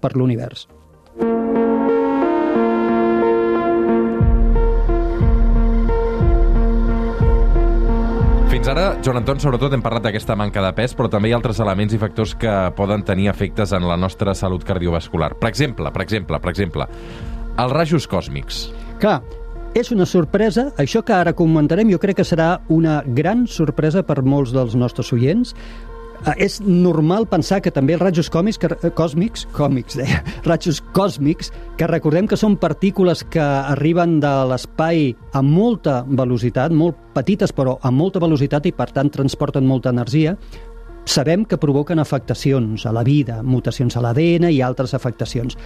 per 0.00 0.14
l'univers. 0.16 0.66
Ara, 8.70 8.84
Joan 9.02 9.20
Anton, 9.20 9.40
sobretot 9.42 9.74
hem 9.74 9.82
parlat 9.82 10.04
d'aquesta 10.06 10.36
manca 10.38 10.62
de 10.62 10.70
pes, 10.76 10.94
però 10.96 11.10
també 11.10 11.30
hi 11.30 11.34
ha 11.34 11.38
altres 11.40 11.58
elements 11.62 11.94
i 11.96 11.98
factors 12.00 12.36
que 12.38 12.54
poden 12.78 13.02
tenir 13.06 13.28
efectes 13.32 13.74
en 13.76 13.86
la 13.88 13.98
nostra 13.98 14.34
salut 14.38 14.64
cardiovascular. 14.66 15.32
Per 15.40 15.50
exemple, 15.50 15.90
per 15.90 16.04
exemple, 16.04 16.38
per 16.40 16.52
exemple, 16.52 16.86
els 17.58 17.74
rajos 17.74 18.06
còsmics. 18.10 18.62
Clar, 19.02 19.18
és 19.74 19.92
una 19.94 20.06
sorpresa, 20.06 20.68
això 20.82 21.02
que 21.06 21.14
ara 21.14 21.34
comentarem 21.38 21.90
jo 21.92 22.00
crec 22.02 22.20
que 22.20 22.26
serà 22.26 22.56
una 22.68 23.00
gran 23.06 23.46
sorpresa 23.46 24.02
per 24.06 24.22
molts 24.26 24.54
dels 24.54 24.74
nostres 24.78 25.12
oients, 25.14 25.54
és 26.36 26.60
normal 26.60 27.26
pensar 27.30 27.60
que 27.64 27.72
també 27.72 27.94
els 27.96 28.02
rajos 28.02 28.30
còmics, 28.32 28.58
que, 28.60 28.70
eh, 28.76 28.90
còsmics, 28.96 29.46
còmics, 29.56 29.96
deia, 29.96 30.22
rajos 30.50 30.82
còsmics, 30.94 31.52
que 31.78 31.88
recordem 31.88 32.28
que 32.28 32.36
són 32.36 32.58
partícules 32.60 33.24
que 33.24 33.42
arriben 33.42 34.18
de 34.20 34.32
l'espai 34.50 35.14
a 35.32 35.42
molta 35.42 36.02
velocitat, 36.06 36.72
molt 36.72 36.98
petites 37.14 37.52
però 37.56 37.78
a 37.82 37.90
molta 37.90 38.20
velocitat 38.20 38.66
i 38.66 38.72
per 38.76 38.90
tant 38.92 39.10
transporten 39.10 39.66
molta 39.66 39.90
energia, 39.90 40.36
sabem 41.08 41.44
que 41.44 41.58
provoquen 41.58 41.98
afectacions 41.98 42.84
a 42.86 42.92
la 42.92 43.02
vida, 43.02 43.42
mutacions 43.42 43.96
a 43.96 44.02
l'ADN 44.04 44.50
i 44.50 44.60
altres 44.62 44.94
afectacions. 44.94 45.56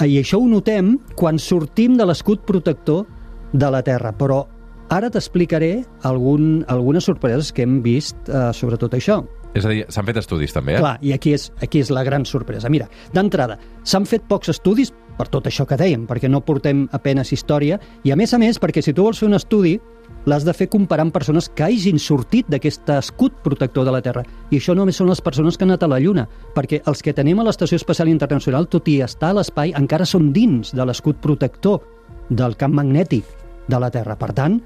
Eh, 0.00 0.06
I 0.06 0.18
això 0.22 0.40
ho 0.40 0.48
notem 0.48 0.96
quan 1.14 1.38
sortim 1.38 1.96
de 1.98 2.06
l'escut 2.08 2.46
protector 2.46 3.04
de 3.52 3.70
la 3.70 3.82
Terra, 3.82 4.12
però 4.12 4.44
ara 4.90 5.10
t'explicaré 5.12 5.84
algun, 6.08 6.64
algunes 6.68 7.04
sorpreses 7.04 7.52
que 7.52 7.62
hem 7.62 7.82
vist 7.84 8.16
eh, 8.28 8.50
sobre 8.56 8.80
tot 8.80 8.96
això. 8.96 9.22
És 9.56 9.64
a 9.64 9.72
dir, 9.72 9.84
s'han 9.88 10.06
fet 10.06 10.20
estudis 10.20 10.52
també, 10.54 10.76
eh? 10.76 10.82
Clar, 10.82 10.96
i 11.02 11.12
aquí 11.16 11.32
és, 11.36 11.48
aquí 11.64 11.80
és 11.80 11.90
la 11.94 12.04
gran 12.06 12.26
sorpresa. 12.28 12.68
Mira, 12.72 12.88
d'entrada, 13.14 13.58
s'han 13.84 14.06
fet 14.06 14.26
pocs 14.28 14.52
estudis 14.52 14.92
per 15.18 15.26
tot 15.32 15.48
això 15.50 15.66
que 15.66 15.78
dèiem, 15.78 16.06
perquè 16.06 16.30
no 16.30 16.44
portem 16.44 16.86
apenes 16.94 17.32
història, 17.34 17.80
i 18.04 18.12
a 18.14 18.16
més 18.16 18.34
a 18.34 18.38
més, 18.38 18.60
perquè 18.60 18.84
si 18.84 18.94
tu 18.94 19.06
vols 19.06 19.18
fer 19.18 19.26
un 19.28 19.38
estudi, 19.38 19.78
l'has 20.28 20.44
de 20.44 20.54
fer 20.54 20.68
comparant 20.70 21.10
persones 21.10 21.48
que 21.48 21.64
hagin 21.64 21.98
sortit 21.98 22.48
d'aquest 22.52 22.90
escut 22.98 23.40
protector 23.42 23.86
de 23.88 23.94
la 23.94 24.02
Terra. 24.04 24.22
I 24.52 24.60
això 24.60 24.76
només 24.76 24.98
són 25.00 25.10
les 25.10 25.22
persones 25.24 25.56
que 25.56 25.64
han 25.64 25.72
anat 25.72 25.86
a 25.86 25.90
la 25.90 26.00
Lluna, 26.02 26.28
perquè 26.54 26.82
els 26.86 27.02
que 27.02 27.14
tenim 27.16 27.40
a 27.40 27.48
l'Estació 27.48 27.80
Espacial 27.80 28.12
Internacional, 28.12 28.68
tot 28.70 28.88
i 28.88 29.00
estar 29.02 29.32
a 29.32 29.38
l'espai, 29.40 29.72
encara 29.78 30.06
som 30.06 30.32
dins 30.32 30.74
de 30.76 30.86
l'escut 30.86 31.20
protector 31.24 31.80
del 32.28 32.56
camp 32.60 32.76
magnètic 32.76 33.24
de 33.68 33.80
la 33.80 33.90
Terra. 33.90 34.18
Per 34.20 34.32
tant, 34.36 34.60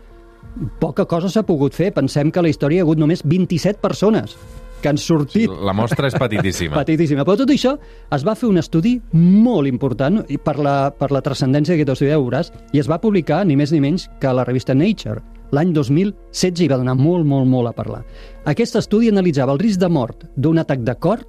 poca 0.82 1.06
cosa 1.06 1.30
s'ha 1.30 1.46
pogut 1.46 1.74
fer. 1.74 1.92
Pensem 1.94 2.30
que 2.30 2.42
a 2.42 2.44
la 2.44 2.50
història 2.50 2.80
hi 2.80 2.82
ha 2.82 2.88
hagut 2.88 3.00
només 3.00 3.24
27 3.24 3.80
persones 3.80 4.36
que 4.82 4.90
han 4.90 4.98
sortit 5.00 5.50
La 5.62 5.74
mostra 5.76 6.10
és 6.10 6.16
petitíssima. 6.18 6.76
Petitíssima. 6.82 7.24
Però 7.24 7.38
tot 7.40 7.52
això 7.54 7.76
es 8.12 8.26
va 8.26 8.34
fer 8.38 8.50
un 8.50 8.60
estudi 8.60 8.96
molt 9.14 9.70
important 9.70 10.22
i 10.28 10.38
per 10.42 10.58
la, 10.60 10.76
per 10.96 11.12
la 11.14 11.22
transcendència 11.24 11.76
d'aquest 11.76 11.94
estudi 11.94 12.10
ja 12.12 12.18
ho 12.18 12.26
veuràs, 12.26 12.52
i 12.74 12.82
es 12.82 12.90
va 12.90 13.00
publicar 13.00 13.42
ni 13.46 13.56
més 13.56 13.72
ni 13.72 13.80
menys 13.84 14.08
que 14.20 14.28
a 14.28 14.34
la 14.36 14.44
revista 14.48 14.74
Nature. 14.74 15.22
L'any 15.52 15.72
2016 15.76 16.64
i 16.64 16.68
va 16.72 16.80
donar 16.80 16.96
molt, 16.96 17.26
molt, 17.28 17.48
molt 17.48 17.68
a 17.70 17.74
parlar. 17.76 18.02
Aquest 18.48 18.78
estudi 18.80 19.10
analitzava 19.12 19.52
el 19.52 19.60
risc 19.60 19.80
de 19.80 19.90
mort 19.92 20.26
d'un 20.36 20.60
atac 20.62 20.84
de 20.84 20.96
cor 20.96 21.20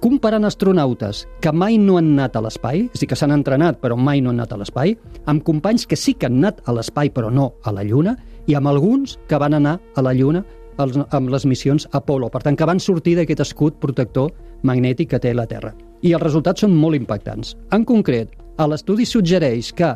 comparant 0.00 0.46
astronautes 0.48 1.26
que 1.44 1.52
mai 1.52 1.76
no 1.78 1.98
han 2.00 2.14
anat 2.14 2.36
a 2.36 2.42
l'espai, 2.44 2.86
és 2.88 2.98
a 2.98 3.02
dir, 3.02 3.08
que 3.10 3.18
s'han 3.20 3.34
entrenat 3.36 3.80
però 3.82 3.98
mai 4.00 4.22
no 4.24 4.32
han 4.32 4.40
anat 4.40 4.54
a 4.56 4.60
l'espai, 4.60 4.94
amb 5.28 5.44
companys 5.44 5.84
que 5.86 5.96
sí 5.96 6.14
que 6.16 6.28
han 6.28 6.40
anat 6.40 6.62
a 6.64 6.74
l'espai 6.76 7.12
però 7.12 7.28
no 7.32 7.52
a 7.64 7.72
la 7.76 7.84
Lluna, 7.84 8.16
i 8.48 8.56
amb 8.56 8.70
alguns 8.70 9.18
que 9.28 9.38
van 9.38 9.54
anar 9.54 9.76
a 9.94 10.02
la 10.02 10.14
Lluna 10.16 10.42
els, 10.82 10.98
amb 11.10 11.30
les 11.32 11.46
missions 11.46 11.86
Apollo, 11.96 12.30
per 12.32 12.42
tant, 12.44 12.56
que 12.56 12.68
van 12.68 12.80
sortir 12.80 13.16
d'aquest 13.18 13.44
escut 13.46 13.78
protector 13.82 14.30
magnètic 14.66 15.12
que 15.14 15.22
té 15.22 15.34
la 15.34 15.48
Terra. 15.50 15.72
I 16.02 16.14
els 16.16 16.22
resultats 16.22 16.64
són 16.64 16.76
molt 16.76 16.96
impactants. 16.98 17.56
En 17.76 17.84
concret, 17.88 18.32
l'estudi 18.60 19.06
suggereix 19.08 19.72
que, 19.76 19.94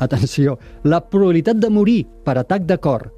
atenció, 0.00 0.56
la 0.84 1.02
probabilitat 1.04 1.60
de 1.60 1.70
morir 1.72 2.02
per 2.24 2.38
atac 2.40 2.64
de 2.68 2.78
cor 2.80 3.10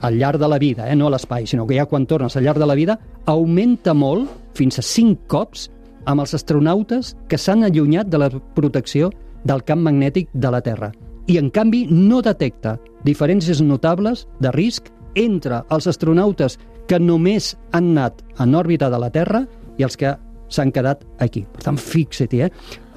al 0.00 0.16
llarg 0.18 0.40
de 0.40 0.48
la 0.48 0.58
vida, 0.58 0.90
eh, 0.90 0.96
no 0.96 1.06
a 1.06 1.14
l'espai, 1.14 1.46
sinó 1.46 1.66
que 1.66 1.76
ja 1.76 1.86
quan 1.86 2.06
tornes 2.06 2.36
al 2.36 2.44
llarg 2.44 2.58
de 2.58 2.66
la 2.66 2.74
vida, 2.74 2.98
augmenta 3.26 3.94
molt, 3.94 4.28
fins 4.54 4.78
a 4.78 4.82
5 4.82 5.26
cops, 5.28 5.70
amb 6.06 6.22
els 6.22 6.34
astronautes 6.34 7.14
que 7.28 7.38
s'han 7.38 7.64
allunyat 7.64 8.08
de 8.08 8.18
la 8.18 8.30
protecció 8.30 9.10
del 9.44 9.62
camp 9.64 9.82
magnètic 9.82 10.28
de 10.32 10.50
la 10.50 10.60
Terra. 10.60 10.92
I, 11.26 11.38
en 11.38 11.50
canvi, 11.50 11.86
no 11.90 12.22
detecta 12.22 12.76
diferències 13.04 13.60
notables 13.62 14.26
de 14.40 14.52
risc 14.54 14.90
entre 15.16 15.64
els 15.72 15.86
astronautes 15.90 16.58
que 16.86 17.00
només 17.02 17.54
han 17.74 17.90
anat 17.96 18.22
en 18.38 18.54
òrbita 18.54 18.90
de 18.92 18.98
la 19.02 19.10
Terra 19.10 19.42
i 19.76 19.82
els 19.82 19.96
que 19.98 20.12
s'han 20.48 20.70
quedat 20.70 21.00
aquí. 21.18 21.42
Per 21.52 21.64
tant, 21.64 21.78
fixa-t'hi, 21.80 22.42
eh? 22.46 22.50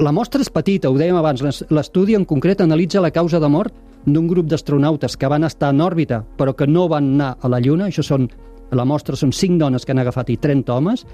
La 0.06 0.12
mostra 0.14 0.42
és 0.44 0.52
petita, 0.54 0.90
ho 0.92 0.98
dèiem 1.00 1.16
abans. 1.18 1.42
l'es- 1.42 1.64
L'estudi 1.70 2.14
en 2.16 2.26
concret 2.26 2.62
analitza 2.62 3.02
la 3.02 3.10
causa 3.12 3.40
de 3.40 3.48
mort 3.50 3.74
d'un 4.06 4.28
grup 4.28 4.46
d'astronautes 4.46 5.18
que 5.18 5.28
van 5.28 5.44
estar 5.44 5.72
en 5.74 5.82
òrbita 5.82 6.24
però 6.38 6.54
que 6.56 6.68
no 6.68 6.88
van 6.88 7.16
anar 7.16 7.38
a 7.42 7.50
la 7.50 7.60
Lluna. 7.60 7.88
Això 7.88 8.04
són, 8.04 8.30
la 8.72 8.86
mostra 8.86 9.16
són 9.16 9.32
5 9.34 9.58
dones 9.58 9.84
que 9.86 9.92
han 9.92 10.00
agafat 10.00 10.30
i 10.30 10.38
30 10.38 10.76
homes. 10.76 11.06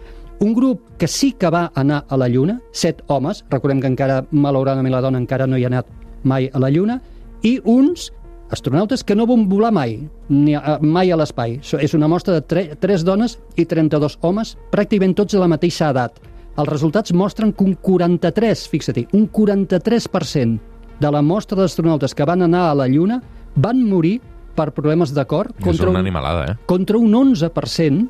Un 0.41 0.53
grup 0.53 0.97
que 0.97 1.07
sí 1.07 1.31
que 1.31 1.49
va 1.49 1.71
anar 1.73 2.03
a 2.09 2.17
la 2.17 2.27
Lluna, 2.27 2.59
7 2.73 3.03
homes, 3.07 3.45
recordem 3.49 3.79
que 3.79 3.87
encara, 3.87 4.25
malauradament, 4.31 4.91
la 4.91 5.01
dona 5.01 5.17
encara 5.17 5.47
no 5.47 5.57
hi 5.57 5.63
ha 5.63 5.67
anat 5.67 5.87
mai 6.23 6.49
a 6.51 6.59
la 6.59 6.69
Lluna, 6.69 7.01
i 7.43 7.59
uns 7.63 8.11
astronautes 8.51 9.03
que 9.03 9.15
no 9.15 9.25
van 9.25 9.47
volar 9.49 9.71
mai, 9.73 9.97
ni 10.29 10.55
a, 10.55 10.77
mai 10.81 11.11
a 11.11 11.17
l'espai. 11.17 11.59
És 11.81 11.95
una 11.97 12.09
mostra 12.11 12.37
de 12.37 12.45
3, 12.45 12.77
3 12.81 13.05
dones 13.07 13.39
i 13.57 13.65
32 13.65 14.19
homes, 14.21 14.55
pràcticament 14.71 15.15
tots 15.17 15.33
de 15.33 15.41
la 15.41 15.49
mateixa 15.51 15.89
edat. 15.93 16.19
Els 16.55 16.69
resultats 16.69 17.11
mostren 17.13 17.51
que 17.51 17.65
un 17.65 17.75
43, 17.83 18.67
fixa-t'hi, 18.71 19.07
un 19.17 19.27
43% 19.27 20.75
de 20.99 21.11
la 21.11 21.21
mostra 21.21 21.59
d'astronautes 21.59 22.15
que 22.15 22.27
van 22.27 22.45
anar 22.45 22.69
a 22.69 22.75
la 22.77 22.87
Lluna 22.87 23.19
van 23.55 23.81
morir 23.83 24.19
per 24.55 24.71
problemes 24.71 25.11
de 25.13 25.25
cor 25.27 25.51
contra 25.59 25.89
una 25.89 25.99
un, 25.99 26.05
animalada, 26.05 26.45
eh? 26.51 26.55
contra 26.65 26.97
un 26.97 27.11
11% 27.11 28.07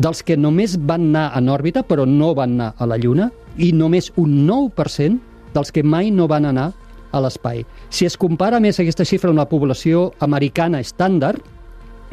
dels 0.00 0.22
que 0.24 0.36
només 0.36 0.76
van 0.76 1.08
anar 1.08 1.30
en 1.38 1.48
òrbita 1.48 1.82
però 1.88 2.04
no 2.04 2.34
van 2.36 2.58
anar 2.58 2.74
a 2.76 2.88
la 2.88 2.98
Lluna 3.00 3.30
i 3.56 3.72
només 3.72 4.12
un 4.20 4.44
9% 4.48 5.54
dels 5.54 5.72
que 5.72 5.82
mai 5.82 6.10
no 6.12 6.28
van 6.28 6.46
anar 6.48 6.70
a 7.12 7.20
l'espai. 7.20 7.64
Si 7.90 8.06
es 8.06 8.16
compara 8.16 8.60
més 8.60 8.80
aquesta 8.80 9.04
xifra 9.04 9.30
amb 9.30 9.40
la 9.40 9.48
població 9.50 10.12
americana 10.20 10.80
estàndard, 10.80 11.40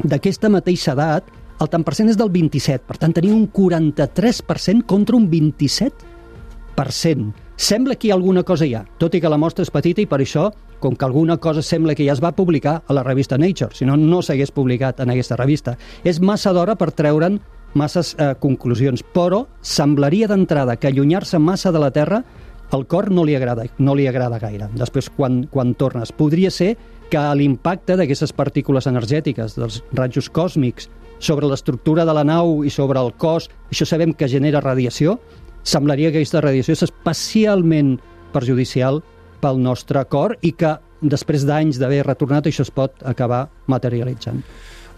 d'aquesta 0.04 0.48
mateixa 0.52 0.92
edat, 0.94 1.24
el 1.58 1.68
tant 1.72 1.82
per 1.84 1.94
cent 1.98 2.08
és 2.10 2.18
del 2.18 2.30
27. 2.30 2.84
Per 2.86 2.96
tant, 3.02 3.12
tenim 3.14 3.34
un 3.34 3.48
43% 3.50 4.86
contra 4.86 5.16
un 5.18 5.28
27%. 5.30 7.32
Sembla 7.58 7.96
que 7.98 8.06
hi 8.06 8.12
ha 8.12 8.14
alguna 8.14 8.44
cosa 8.46 8.68
ja, 8.70 8.84
tot 9.02 9.14
i 9.18 9.20
que 9.20 9.32
la 9.32 9.40
mostra 9.42 9.66
és 9.66 9.72
petita 9.74 9.98
i 10.00 10.06
per 10.06 10.20
això, 10.22 10.52
com 10.78 10.94
que 10.94 11.04
alguna 11.04 11.36
cosa 11.42 11.62
sembla 11.66 11.96
que 11.98 12.06
ja 12.06 12.14
es 12.14 12.22
va 12.22 12.30
publicar 12.30 12.82
a 12.86 12.94
la 12.94 13.02
revista 13.02 13.38
Nature, 13.38 13.74
si 13.74 13.84
no, 13.84 13.96
no 13.98 14.22
s'hagués 14.22 14.54
publicat 14.54 15.00
en 15.02 15.10
aquesta 15.10 15.36
revista. 15.36 15.74
És 16.06 16.20
massa 16.22 16.52
d'hora 16.54 16.76
per 16.78 16.92
treure'n 16.94 17.40
masses 17.74 18.14
eh, 18.14 18.38
conclusions, 18.38 19.02
però 19.02 19.48
semblaria 19.60 20.28
d'entrada 20.30 20.76
que 20.76 20.86
allunyar-se 20.86 21.38
massa 21.42 21.72
de 21.74 21.82
la 21.82 21.90
Terra 21.90 22.22
al 22.70 22.86
cor 22.86 23.10
no 23.10 23.24
li 23.24 23.34
agrada, 23.36 23.64
no 23.78 23.94
li 23.96 24.06
agrada 24.08 24.38
gaire. 24.42 24.68
Després, 24.76 25.08
quan, 25.16 25.42
quan 25.50 25.74
tornes, 25.78 26.12
podria 26.12 26.50
ser 26.52 26.74
que 27.08 27.20
l'impacte 27.38 27.96
d'aquestes 27.96 28.34
partícules 28.36 28.86
energètiques, 28.90 29.56
dels 29.56 29.82
rajos 29.96 30.28
còsmics, 30.28 30.90
sobre 31.18 31.48
l'estructura 31.50 32.04
de 32.06 32.14
la 32.14 32.24
nau 32.24 32.62
i 32.64 32.70
sobre 32.70 33.00
el 33.00 33.12
cos, 33.18 33.48
això 33.72 33.86
sabem 33.88 34.12
que 34.14 34.28
genera 34.30 34.62
radiació, 34.62 35.18
semblaria 35.66 36.12
que 36.12 36.20
aquesta 36.20 36.42
radiació 36.44 36.76
és 36.76 36.84
especialment 36.86 37.96
perjudicial 38.32 39.02
pel 39.42 39.58
nostre 39.62 40.04
cor 40.10 40.36
i 40.42 40.52
que 40.52 40.76
després 41.00 41.44
d'anys 41.46 41.78
d'haver 41.78 42.04
retornat 42.06 42.46
això 42.46 42.64
es 42.66 42.74
pot 42.74 43.02
acabar 43.06 43.46
materialitzant. 43.66 44.42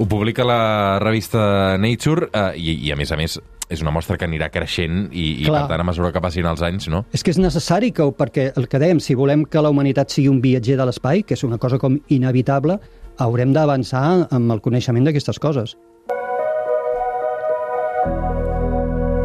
Ho 0.00 0.06
publica 0.08 0.44
la 0.48 0.98
revista 0.98 1.76
Nature 1.76 2.30
eh, 2.32 2.56
i, 2.56 2.72
i, 2.86 2.92
a 2.92 2.96
més 2.96 3.10
a 3.12 3.18
més, 3.20 3.34
és 3.68 3.82
una 3.84 3.92
mostra 3.92 4.16
que 4.16 4.24
anirà 4.24 4.46
creixent 4.48 5.10
i, 5.12 5.42
i 5.42 5.44
Clar. 5.44 5.58
per 5.58 5.74
tant, 5.74 5.82
a 5.82 5.86
mesura 5.90 6.08
que 6.14 6.22
passin 6.24 6.48
els 6.48 6.62
anys, 6.64 6.88
no? 6.88 7.02
És 7.12 7.20
que 7.20 7.34
és 7.34 7.40
necessari 7.42 7.90
que, 7.92 8.06
perquè 8.16 8.46
el 8.56 8.64
que 8.72 8.80
dèiem, 8.80 9.02
si 9.04 9.12
volem 9.18 9.44
que 9.44 9.60
la 9.60 9.68
humanitat 9.68 10.08
sigui 10.08 10.30
un 10.32 10.40
viatger 10.40 10.78
de 10.80 10.88
l'espai, 10.88 11.20
que 11.20 11.36
és 11.36 11.44
una 11.44 11.60
cosa 11.60 11.76
com 11.82 12.00
inevitable, 12.08 12.78
haurem 13.20 13.52
d'avançar 13.52 14.06
amb 14.32 14.56
el 14.56 14.64
coneixement 14.64 15.04
d'aquestes 15.04 15.36
coses. 15.36 15.76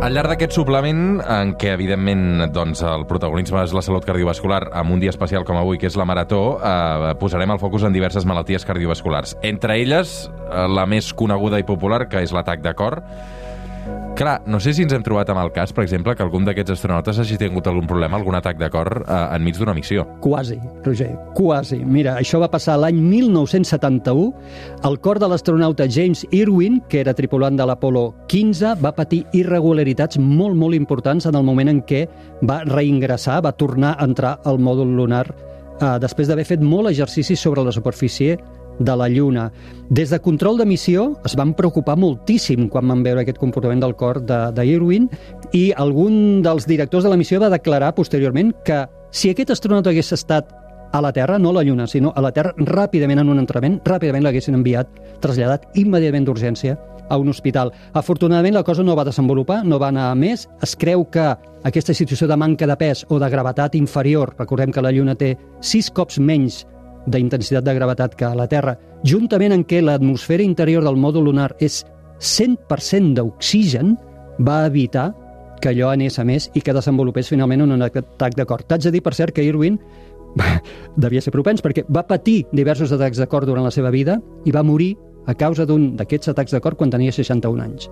Al 0.03 0.13
llarg 0.13 0.29
d'aquest 0.29 0.51
suplement, 0.53 1.21
en 1.23 1.53
què, 1.55 1.71
evidentment, 1.73 2.43
doncs, 2.53 2.81
el 2.85 3.05
protagonisme 3.09 3.61
és 3.63 3.71
la 3.73 3.81
salut 3.85 4.03
cardiovascular, 4.05 4.59
amb 4.75 4.91
un 4.91 4.99
dia 5.01 5.13
especial 5.13 5.45
com 5.47 5.57
avui, 5.57 5.79
que 5.79 5.87
és 5.87 5.95
la 5.97 6.05
Marató, 6.05 6.59
eh, 6.59 7.13
posarem 7.21 7.55
el 7.55 7.61
focus 7.61 7.87
en 7.87 7.95
diverses 7.95 8.27
malalties 8.27 8.67
cardiovasculars. 8.67 9.37
Entre 9.41 9.79
elles, 9.81 10.29
eh, 10.29 10.67
la 10.67 10.85
més 10.85 11.13
coneguda 11.13 11.59
i 11.59 11.63
popular, 11.63 12.09
que 12.09 12.21
és 12.21 12.35
l'atac 12.35 12.61
de 12.61 12.75
cor. 12.75 13.01
Clar, 14.15 14.43
no 14.47 14.61
sé 14.63 14.71
si 14.71 14.85
ens 14.85 14.93
hem 14.95 15.03
trobat 15.03 15.27
amb 15.27 15.41
el 15.41 15.49
cas, 15.51 15.73
per 15.75 15.83
exemple, 15.83 16.13
que 16.15 16.23
algun 16.23 16.45
d'aquests 16.47 16.71
astronautes 16.77 17.17
hagi 17.19 17.35
tingut 17.35 17.65
algun 17.67 17.83
problema, 17.89 18.15
algun 18.15 18.37
atac 18.37 18.55
de 18.55 18.69
cor 18.71 19.01
eh, 19.01 19.17
enmig 19.35 19.57
d'una 19.59 19.73
missió. 19.75 20.05
Quasi, 20.23 20.55
Roger, 20.85 21.09
quasi. 21.35 21.81
Mira, 21.83 22.13
això 22.21 22.39
va 22.39 22.47
passar 22.47 22.77
l'any 22.79 22.95
1971. 22.95 24.29
El 24.87 24.95
cor 25.03 25.19
de 25.19 25.27
l'astronauta 25.27 25.89
James 25.91 26.23
Irwin, 26.31 26.79
que 26.87 27.03
era 27.03 27.11
tripulant 27.17 27.59
de 27.59 27.67
l'Apolo 27.67 28.05
15, 28.31 28.77
va 28.79 28.95
patir 28.95 29.25
irregularitats 29.35 30.21
molt, 30.23 30.55
molt 30.55 30.79
importants 30.79 31.27
en 31.27 31.35
el 31.35 31.43
moment 31.43 31.73
en 31.73 31.83
què 31.83 32.05
va 32.47 32.61
reingressar, 32.71 33.41
va 33.43 33.51
tornar 33.59 33.97
a 33.97 34.07
entrar 34.07 34.37
al 34.47 34.63
mòdul 34.63 34.95
lunar 34.95 35.25
eh, 35.27 35.97
després 35.99 36.31
d'haver 36.31 36.47
fet 36.47 36.63
molt 36.63 36.93
exercici 36.93 37.35
sobre 37.35 37.67
la 37.67 37.75
superfície 37.75 38.39
de 38.79 38.95
la 38.95 39.07
Lluna. 39.09 39.51
Des 39.89 40.09
de 40.09 40.19
control 40.19 40.57
de 40.57 40.65
missió 40.65 41.13
es 41.25 41.35
van 41.35 41.53
preocupar 41.53 41.97
moltíssim 41.97 42.67
quan 42.69 42.87
van 42.89 43.03
veure 43.05 43.21
aquest 43.21 43.39
comportament 43.39 43.81
del 43.83 43.95
cor 43.95 44.21
de, 44.25 44.39
de 44.55 44.65
Irwin 44.65 45.09
i 45.53 45.71
algun 45.77 46.41
dels 46.45 46.67
directors 46.67 47.05
de 47.05 47.13
la 47.13 47.19
missió 47.19 47.39
va 47.39 47.53
declarar 47.53 47.93
posteriorment 47.95 48.53
que 48.65 48.85
si 49.11 49.29
aquest 49.31 49.53
astronauta 49.55 49.93
hagués 49.93 50.11
estat 50.11 50.51
a 50.95 51.01
la 51.01 51.11
Terra, 51.11 51.37
no 51.39 51.49
a 51.49 51.53
la 51.53 51.63
Lluna, 51.63 51.87
sinó 51.87 52.13
a 52.15 52.21
la 52.21 52.31
Terra, 52.31 52.53
ràpidament 52.55 53.19
en 53.19 53.29
un 53.29 53.39
entrenament, 53.41 53.81
ràpidament 53.83 54.23
l'haguessin 54.23 54.55
enviat, 54.55 54.91
traslladat 55.23 55.67
immediatament 55.75 56.27
d'urgència 56.27 56.77
a 57.09 57.17
un 57.17 57.29
hospital. 57.29 57.71
Afortunadament 57.93 58.55
la 58.55 58.63
cosa 58.63 58.83
no 58.83 58.95
va 58.95 59.05
desenvolupar, 59.05 59.63
no 59.65 59.79
va 59.79 59.89
anar 59.89 60.09
a 60.11 60.15
més. 60.15 60.47
Es 60.63 60.75
creu 60.75 61.05
que 61.11 61.25
aquesta 61.63 61.93
situació 61.93 62.27
de 62.27 62.37
manca 62.37 62.67
de 62.67 62.77
pes 62.79 63.05
o 63.09 63.19
de 63.19 63.29
gravetat 63.29 63.75
inferior, 63.75 64.35
recordem 64.39 64.71
que 64.71 64.81
la 64.81 64.91
Lluna 64.91 65.17
té 65.19 65.35
sis 65.59 65.91
cops 65.91 66.19
menys 66.19 66.63
d'intensitat 67.05 67.63
de 67.65 67.75
gravetat 67.77 68.15
que 68.15 68.25
a 68.25 68.35
la 68.35 68.47
Terra, 68.51 68.75
juntament 69.03 69.53
en 69.53 69.65
què 69.67 69.81
l'atmosfera 69.83 70.43
interior 70.43 70.83
del 70.83 70.97
mòdul 70.97 71.29
lunar 71.29 71.51
és 71.59 71.83
100% 72.19 73.13
d'oxigen, 73.19 73.95
va 74.39 74.65
evitar 74.65 75.11
que 75.61 75.71
allò 75.71 75.91
anés 75.91 76.19
a 76.19 76.25
més 76.27 76.49
i 76.53 76.61
que 76.61 76.73
desenvolupés 76.75 77.29
finalment 77.31 77.63
un 77.65 77.81
atac 77.81 78.35
de 78.35 78.45
cor. 78.45 78.63
T'haig 78.63 78.87
de 78.87 78.91
dir, 78.95 79.01
per 79.03 79.15
cert, 79.15 79.33
que 79.35 79.43
Irwin 79.43 79.79
devia 81.03 81.21
ser 81.23 81.33
propens 81.33 81.63
perquè 81.63 81.85
va 81.89 82.05
patir 82.07 82.43
diversos 82.51 82.91
atacs 82.95 83.21
de 83.21 83.27
cor 83.31 83.47
durant 83.47 83.65
la 83.65 83.73
seva 83.73 83.91
vida 83.93 84.19
i 84.45 84.53
va 84.55 84.63
morir 84.63 84.93
a 85.25 85.33
causa 85.33 85.65
d'un 85.65 85.95
d'aquests 85.97 86.33
atacs 86.33 86.53
de 86.53 86.61
cor 86.61 86.75
quan 86.77 86.91
tenia 86.93 87.13
61 87.15 87.63
anys. 87.63 87.89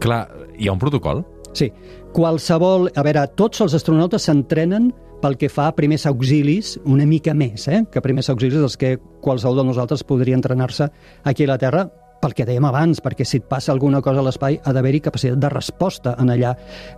Clar, 0.00 0.22
hi 0.56 0.68
ha 0.68 0.72
un 0.72 0.80
protocol? 0.80 1.24
Sí, 1.52 1.72
qualsevol... 2.14 2.88
A 2.94 3.02
veure, 3.04 3.26
tots 3.36 3.60
els 3.64 3.74
astronautes 3.74 4.28
s'entrenen 4.28 4.92
pel 5.22 5.36
que 5.38 5.50
fa 5.50 5.68
a 5.68 5.76
primers 5.76 6.06
auxilis 6.06 6.76
una 6.86 7.06
mica 7.06 7.34
més, 7.34 7.66
eh? 7.68 7.84
que 7.90 8.02
primers 8.04 8.30
auxilis 8.30 8.58
dels 8.58 8.76
que 8.78 8.96
qualsevol 9.24 9.58
de 9.60 9.64
nosaltres 9.70 10.04
podria 10.06 10.38
entrenar-se 10.38 10.88
aquí 11.24 11.46
a 11.46 11.52
la 11.52 11.58
Terra, 11.58 11.88
pel 12.18 12.34
que 12.34 12.46
dèiem 12.46 12.66
abans, 12.66 13.00
perquè 13.02 13.26
si 13.26 13.38
et 13.38 13.46
passa 13.46 13.70
alguna 13.72 14.00
cosa 14.02 14.22
a 14.22 14.26
l'espai 14.26 14.58
ha 14.64 14.74
d'haver-hi 14.74 15.02
capacitat 15.04 15.38
de 15.38 15.50
resposta 15.52 16.16
en 16.18 16.32
allà. 16.34 16.54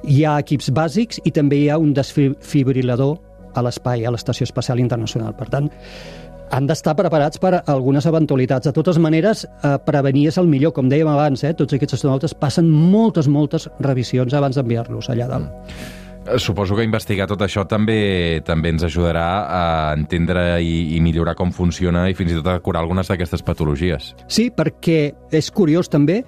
Hi 0.08 0.24
ha 0.24 0.38
equips 0.40 0.70
bàsics 0.72 1.20
i 1.28 1.32
també 1.36 1.60
hi 1.60 1.68
ha 1.68 1.78
un 1.80 1.92
desfibrilador 1.96 3.18
a 3.54 3.64
l'espai, 3.66 4.06
a 4.06 4.14
l'Estació 4.14 4.46
Espacial 4.48 4.80
Internacional. 4.80 5.34
Per 5.36 5.48
tant, 5.52 5.68
han 6.50 6.66
d'estar 6.66 6.96
preparats 6.98 7.38
per 7.38 7.54
a 7.58 7.62
algunes 7.70 8.06
eventualitats. 8.06 8.66
De 8.66 8.74
totes 8.74 8.98
maneres, 8.98 9.44
eh, 9.44 9.76
prevenir 9.84 10.28
és 10.28 10.38
el 10.38 10.48
millor, 10.50 10.72
com 10.72 10.88
dèiem 10.88 11.08
abans, 11.08 11.44
eh? 11.44 11.54
tots 11.54 11.74
aquests 11.74 11.94
astronautes 11.98 12.34
passen 12.34 12.70
moltes, 12.70 13.28
moltes 13.28 13.68
revisions 13.78 14.34
abans 14.34 14.56
d'enviar-los 14.56 15.10
allà 15.10 15.28
dalt. 15.28 15.46
Eh, 15.46 16.09
Suposo 16.38 16.76
que 16.76 16.84
investigar 16.84 17.26
tot 17.30 17.40
això 17.42 17.64
també 17.68 18.42
també 18.46 18.74
ens 18.74 18.84
ajudarà 18.84 19.26
a 19.48 19.62
entendre 19.96 20.60
i, 20.62 20.96
i 20.96 21.00
millorar 21.00 21.34
com 21.38 21.52
funciona 21.52 22.04
i 22.10 22.14
fins 22.14 22.34
i 22.34 22.38
tot 22.38 22.50
a 22.52 22.58
curar 22.60 22.82
algunes 22.84 23.08
d'aquestes 23.08 23.42
patologies. 23.42 24.12
Sí, 24.28 24.50
perquè 24.52 25.14
és 25.32 25.50
curiós 25.50 25.88
també 25.88 26.20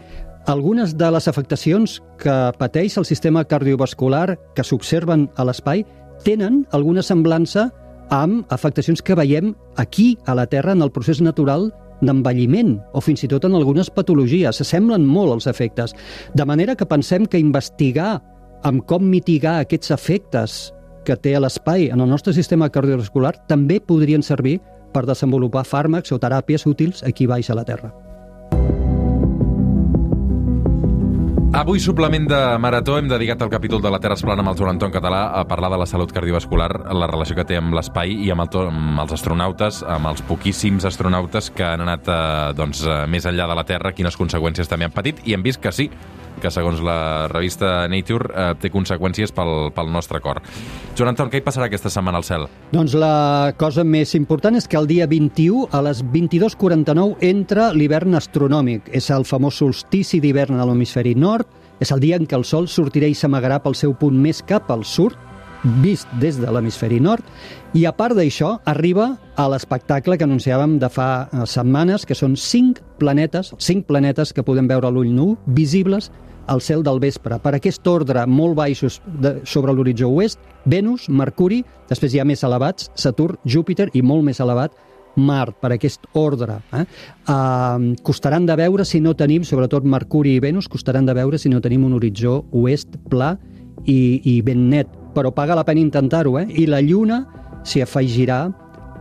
algunes 0.46 0.96
de 0.98 1.10
les 1.14 1.28
afectacions 1.28 2.00
que 2.18 2.36
pateix 2.58 2.96
el 2.98 3.06
sistema 3.06 3.44
cardiovascular 3.44 4.38
que 4.56 4.64
s'observen 4.64 5.28
a 5.36 5.46
l'espai 5.46 5.84
tenen 6.24 6.64
alguna 6.72 7.04
semblança 7.04 7.68
amb 8.12 8.48
afectacions 8.52 9.02
que 9.02 9.16
veiem 9.16 9.54
aquí, 9.76 10.18
a 10.26 10.34
la 10.34 10.46
Terra, 10.46 10.72
en 10.72 10.82
el 10.82 10.92
procés 10.92 11.22
natural 11.22 11.70
d'envelliment 12.02 12.74
o 12.92 13.00
fins 13.00 13.22
i 13.22 13.30
tot 13.30 13.46
en 13.46 13.54
algunes 13.54 13.90
patologies. 13.94 14.58
S'assemblen 14.58 15.06
molt 15.06 15.36
els 15.36 15.46
efectes. 15.46 15.94
De 16.34 16.44
manera 16.44 16.74
que 16.76 16.88
pensem 16.88 17.26
que 17.26 17.40
investigar 17.40 18.20
amb 18.62 18.84
com 18.86 19.02
mitigar 19.02 19.58
aquests 19.60 19.90
efectes 19.94 20.60
que 21.06 21.16
té 21.18 21.34
l'espai 21.38 21.88
en 21.90 22.00
el 22.00 22.10
nostre 22.10 22.34
sistema 22.34 22.70
cardiovascular 22.70 23.34
també 23.50 23.80
podrien 23.82 24.22
servir 24.22 24.60
per 24.94 25.02
desenvolupar 25.08 25.64
fàrmacs 25.66 26.14
o 26.14 26.20
teràpies 26.22 26.66
útils 26.68 27.02
aquí 27.02 27.26
baix 27.26 27.50
a 27.50 27.58
la 27.58 27.66
Terra. 27.66 27.90
Avui, 31.52 31.82
suplement 31.84 32.24
de 32.30 32.38
Marató, 32.58 32.94
hem 32.96 33.10
dedicat 33.10 33.42
el 33.44 33.50
capítol 33.52 33.82
de 33.84 33.90
la 33.92 33.98
Terra 34.00 34.16
es 34.16 34.22
plana 34.24 34.40
amb 34.40 34.54
el 34.54 34.56
Joan 34.56 34.70
Anton 34.72 34.94
Català 34.94 35.20
a 35.36 35.42
parlar 35.44 35.68
de 35.74 35.82
la 35.82 35.86
salut 35.86 36.14
cardiovascular, 36.14 36.70
la 36.96 37.08
relació 37.10 37.36
que 37.36 37.44
té 37.44 37.58
amb 37.60 37.76
l'espai 37.76 38.14
i 38.24 38.30
amb, 38.32 38.46
el, 38.46 38.70
amb 38.70 39.02
els 39.04 39.12
astronautes, 39.18 39.82
amb 39.84 40.08
els 40.14 40.24
poquíssims 40.30 40.86
astronautes 40.88 41.50
que 41.52 41.66
han 41.66 41.84
anat 41.84 42.08
eh, 42.08 42.16
doncs, 42.56 42.86
eh, 42.86 43.02
més 43.04 43.28
enllà 43.28 43.50
de 43.50 43.58
la 43.58 43.66
Terra, 43.68 43.92
quines 43.92 44.16
conseqüències 44.16 44.70
també 44.70 44.88
han 44.88 44.96
patit, 44.96 45.20
i 45.28 45.36
hem 45.36 45.44
vist 45.44 45.60
que 45.60 45.74
sí, 45.76 45.90
que 46.42 46.50
segons 46.50 46.82
la 46.84 47.28
revista 47.30 47.86
Nature 47.90 48.28
eh, 48.28 48.50
té 48.60 48.72
conseqüències 48.74 49.32
pel, 49.34 49.70
pel 49.76 49.92
nostre 49.94 50.20
cor. 50.24 50.42
Joan 50.98 51.12
Anton, 51.12 51.30
què 51.32 51.40
hi 51.40 51.46
passarà 51.46 51.70
aquesta 51.70 51.92
setmana 51.92 52.20
al 52.20 52.26
cel? 52.26 52.48
Doncs 52.74 52.96
la 52.98 53.54
cosa 53.60 53.86
més 53.86 54.16
important 54.18 54.58
és 54.58 54.68
que 54.68 54.80
el 54.80 54.90
dia 54.90 55.06
21, 55.08 55.68
a 55.72 55.82
les 55.86 56.02
22.49, 56.04 57.22
entra 57.30 57.70
l'hivern 57.72 58.18
astronòmic. 58.18 58.90
És 58.92 59.10
el 59.14 59.26
famós 59.28 59.62
solstici 59.62 60.20
d'hivern 60.20 60.60
a 60.60 60.68
l'hemisferi 60.68 61.14
nord, 61.14 61.48
és 61.82 61.90
el 61.94 62.02
dia 62.02 62.18
en 62.20 62.28
què 62.28 62.36
el 62.38 62.46
Sol 62.46 62.68
sortirà 62.70 63.08
i 63.10 63.16
s'amagarà 63.18 63.62
pel 63.62 63.78
seu 63.78 63.94
punt 63.98 64.18
més 64.18 64.42
cap 64.46 64.70
al 64.70 64.84
sud, 64.86 65.16
vist 65.82 66.10
des 66.18 66.38
de 66.42 66.50
l'hemisferi 66.50 66.98
nord, 67.00 67.22
i 67.74 67.84
a 67.86 67.92
part 67.94 68.16
d'això 68.18 68.56
arriba 68.68 69.12
a 69.38 69.46
l'espectacle 69.48 70.18
que 70.18 70.26
anunciàvem 70.26 70.76
de 70.82 70.90
fa 70.92 71.08
eh, 71.24 71.46
setmanes, 71.46 72.06
que 72.06 72.18
són 72.18 72.36
cinc 72.36 72.82
planetes, 72.98 73.54
cinc 73.62 73.86
planetes 73.88 74.34
que 74.34 74.44
podem 74.46 74.68
veure 74.70 74.90
a 74.90 74.92
l'ull 74.94 75.12
nu, 75.14 75.32
visibles 75.46 76.10
al 76.46 76.60
cel 76.60 76.82
del 76.82 77.00
vespre. 77.00 77.38
Per 77.42 77.54
aquest 77.56 77.86
ordre 77.86 78.24
molt 78.26 78.56
baixos 78.58 79.00
de, 79.06 79.38
sobre 79.44 79.74
l'horitzó 79.74 80.10
oest, 80.10 80.40
Venus, 80.64 81.08
Mercuri, 81.08 81.62
després 81.90 82.14
hi 82.14 82.22
ha 82.22 82.26
més 82.28 82.42
elevats, 82.46 82.90
Saturn, 82.94 83.38
Júpiter 83.44 83.88
i 83.94 84.02
molt 84.02 84.24
més 84.26 84.40
elevat, 84.40 84.74
Mart, 85.16 85.58
per 85.60 85.74
aquest 85.74 86.06
ordre. 86.16 86.56
Eh? 86.72 86.86
Uh, 87.28 87.92
costaran 88.06 88.46
de 88.48 88.56
veure 88.56 88.86
si 88.88 89.00
no 89.00 89.12
tenim, 89.12 89.44
sobretot 89.44 89.84
Mercuri 89.84 90.38
i 90.38 90.40
Venus, 90.40 90.70
costaran 90.72 91.04
de 91.04 91.14
veure 91.16 91.38
si 91.38 91.52
no 91.52 91.60
tenim 91.60 91.84
un 91.84 91.98
horitzó 91.98 92.38
oest 92.56 92.96
pla 93.12 93.34
i, 93.84 94.22
i 94.24 94.40
ben 94.46 94.70
net, 94.70 94.88
però 95.12 95.32
paga 95.34 95.58
la 95.58 95.66
pena 95.68 95.82
intentar-ho, 95.82 96.38
eh? 96.40 96.46
I 96.48 96.64
la 96.70 96.80
Lluna 96.80 97.22
s'hi 97.68 97.82
afegirà 97.84 98.46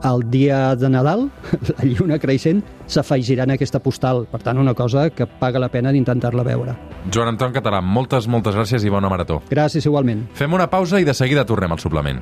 el 0.04 0.24
dia 0.32 0.76
de 0.76 0.90
Nadal, 0.90 1.28
la 1.78 1.88
lluna 1.88 2.20
creixent, 2.22 2.62
s'afegirà 2.88 3.48
en 3.48 3.56
aquesta 3.56 3.82
postal. 3.84 4.26
Per 4.32 4.42
tant, 4.44 4.60
una 4.62 4.76
cosa 4.78 5.10
que 5.10 5.28
paga 5.28 5.62
la 5.62 5.72
pena 5.74 5.94
d'intentar-la 5.94 6.46
veure. 6.48 6.78
Joan 7.12 7.34
Anton 7.34 7.54
Català, 7.56 7.82
moltes, 7.82 8.28
moltes 8.28 8.58
gràcies 8.58 8.86
i 8.86 8.94
bona 8.94 9.10
marató. 9.12 9.42
Gràcies 9.50 9.88
igualment. 9.90 10.28
Fem 10.38 10.54
una 10.54 10.70
pausa 10.70 11.02
i 11.02 11.08
de 11.08 11.18
seguida 11.18 11.46
tornem 11.46 11.72
al 11.72 11.82
suplement. 11.82 12.22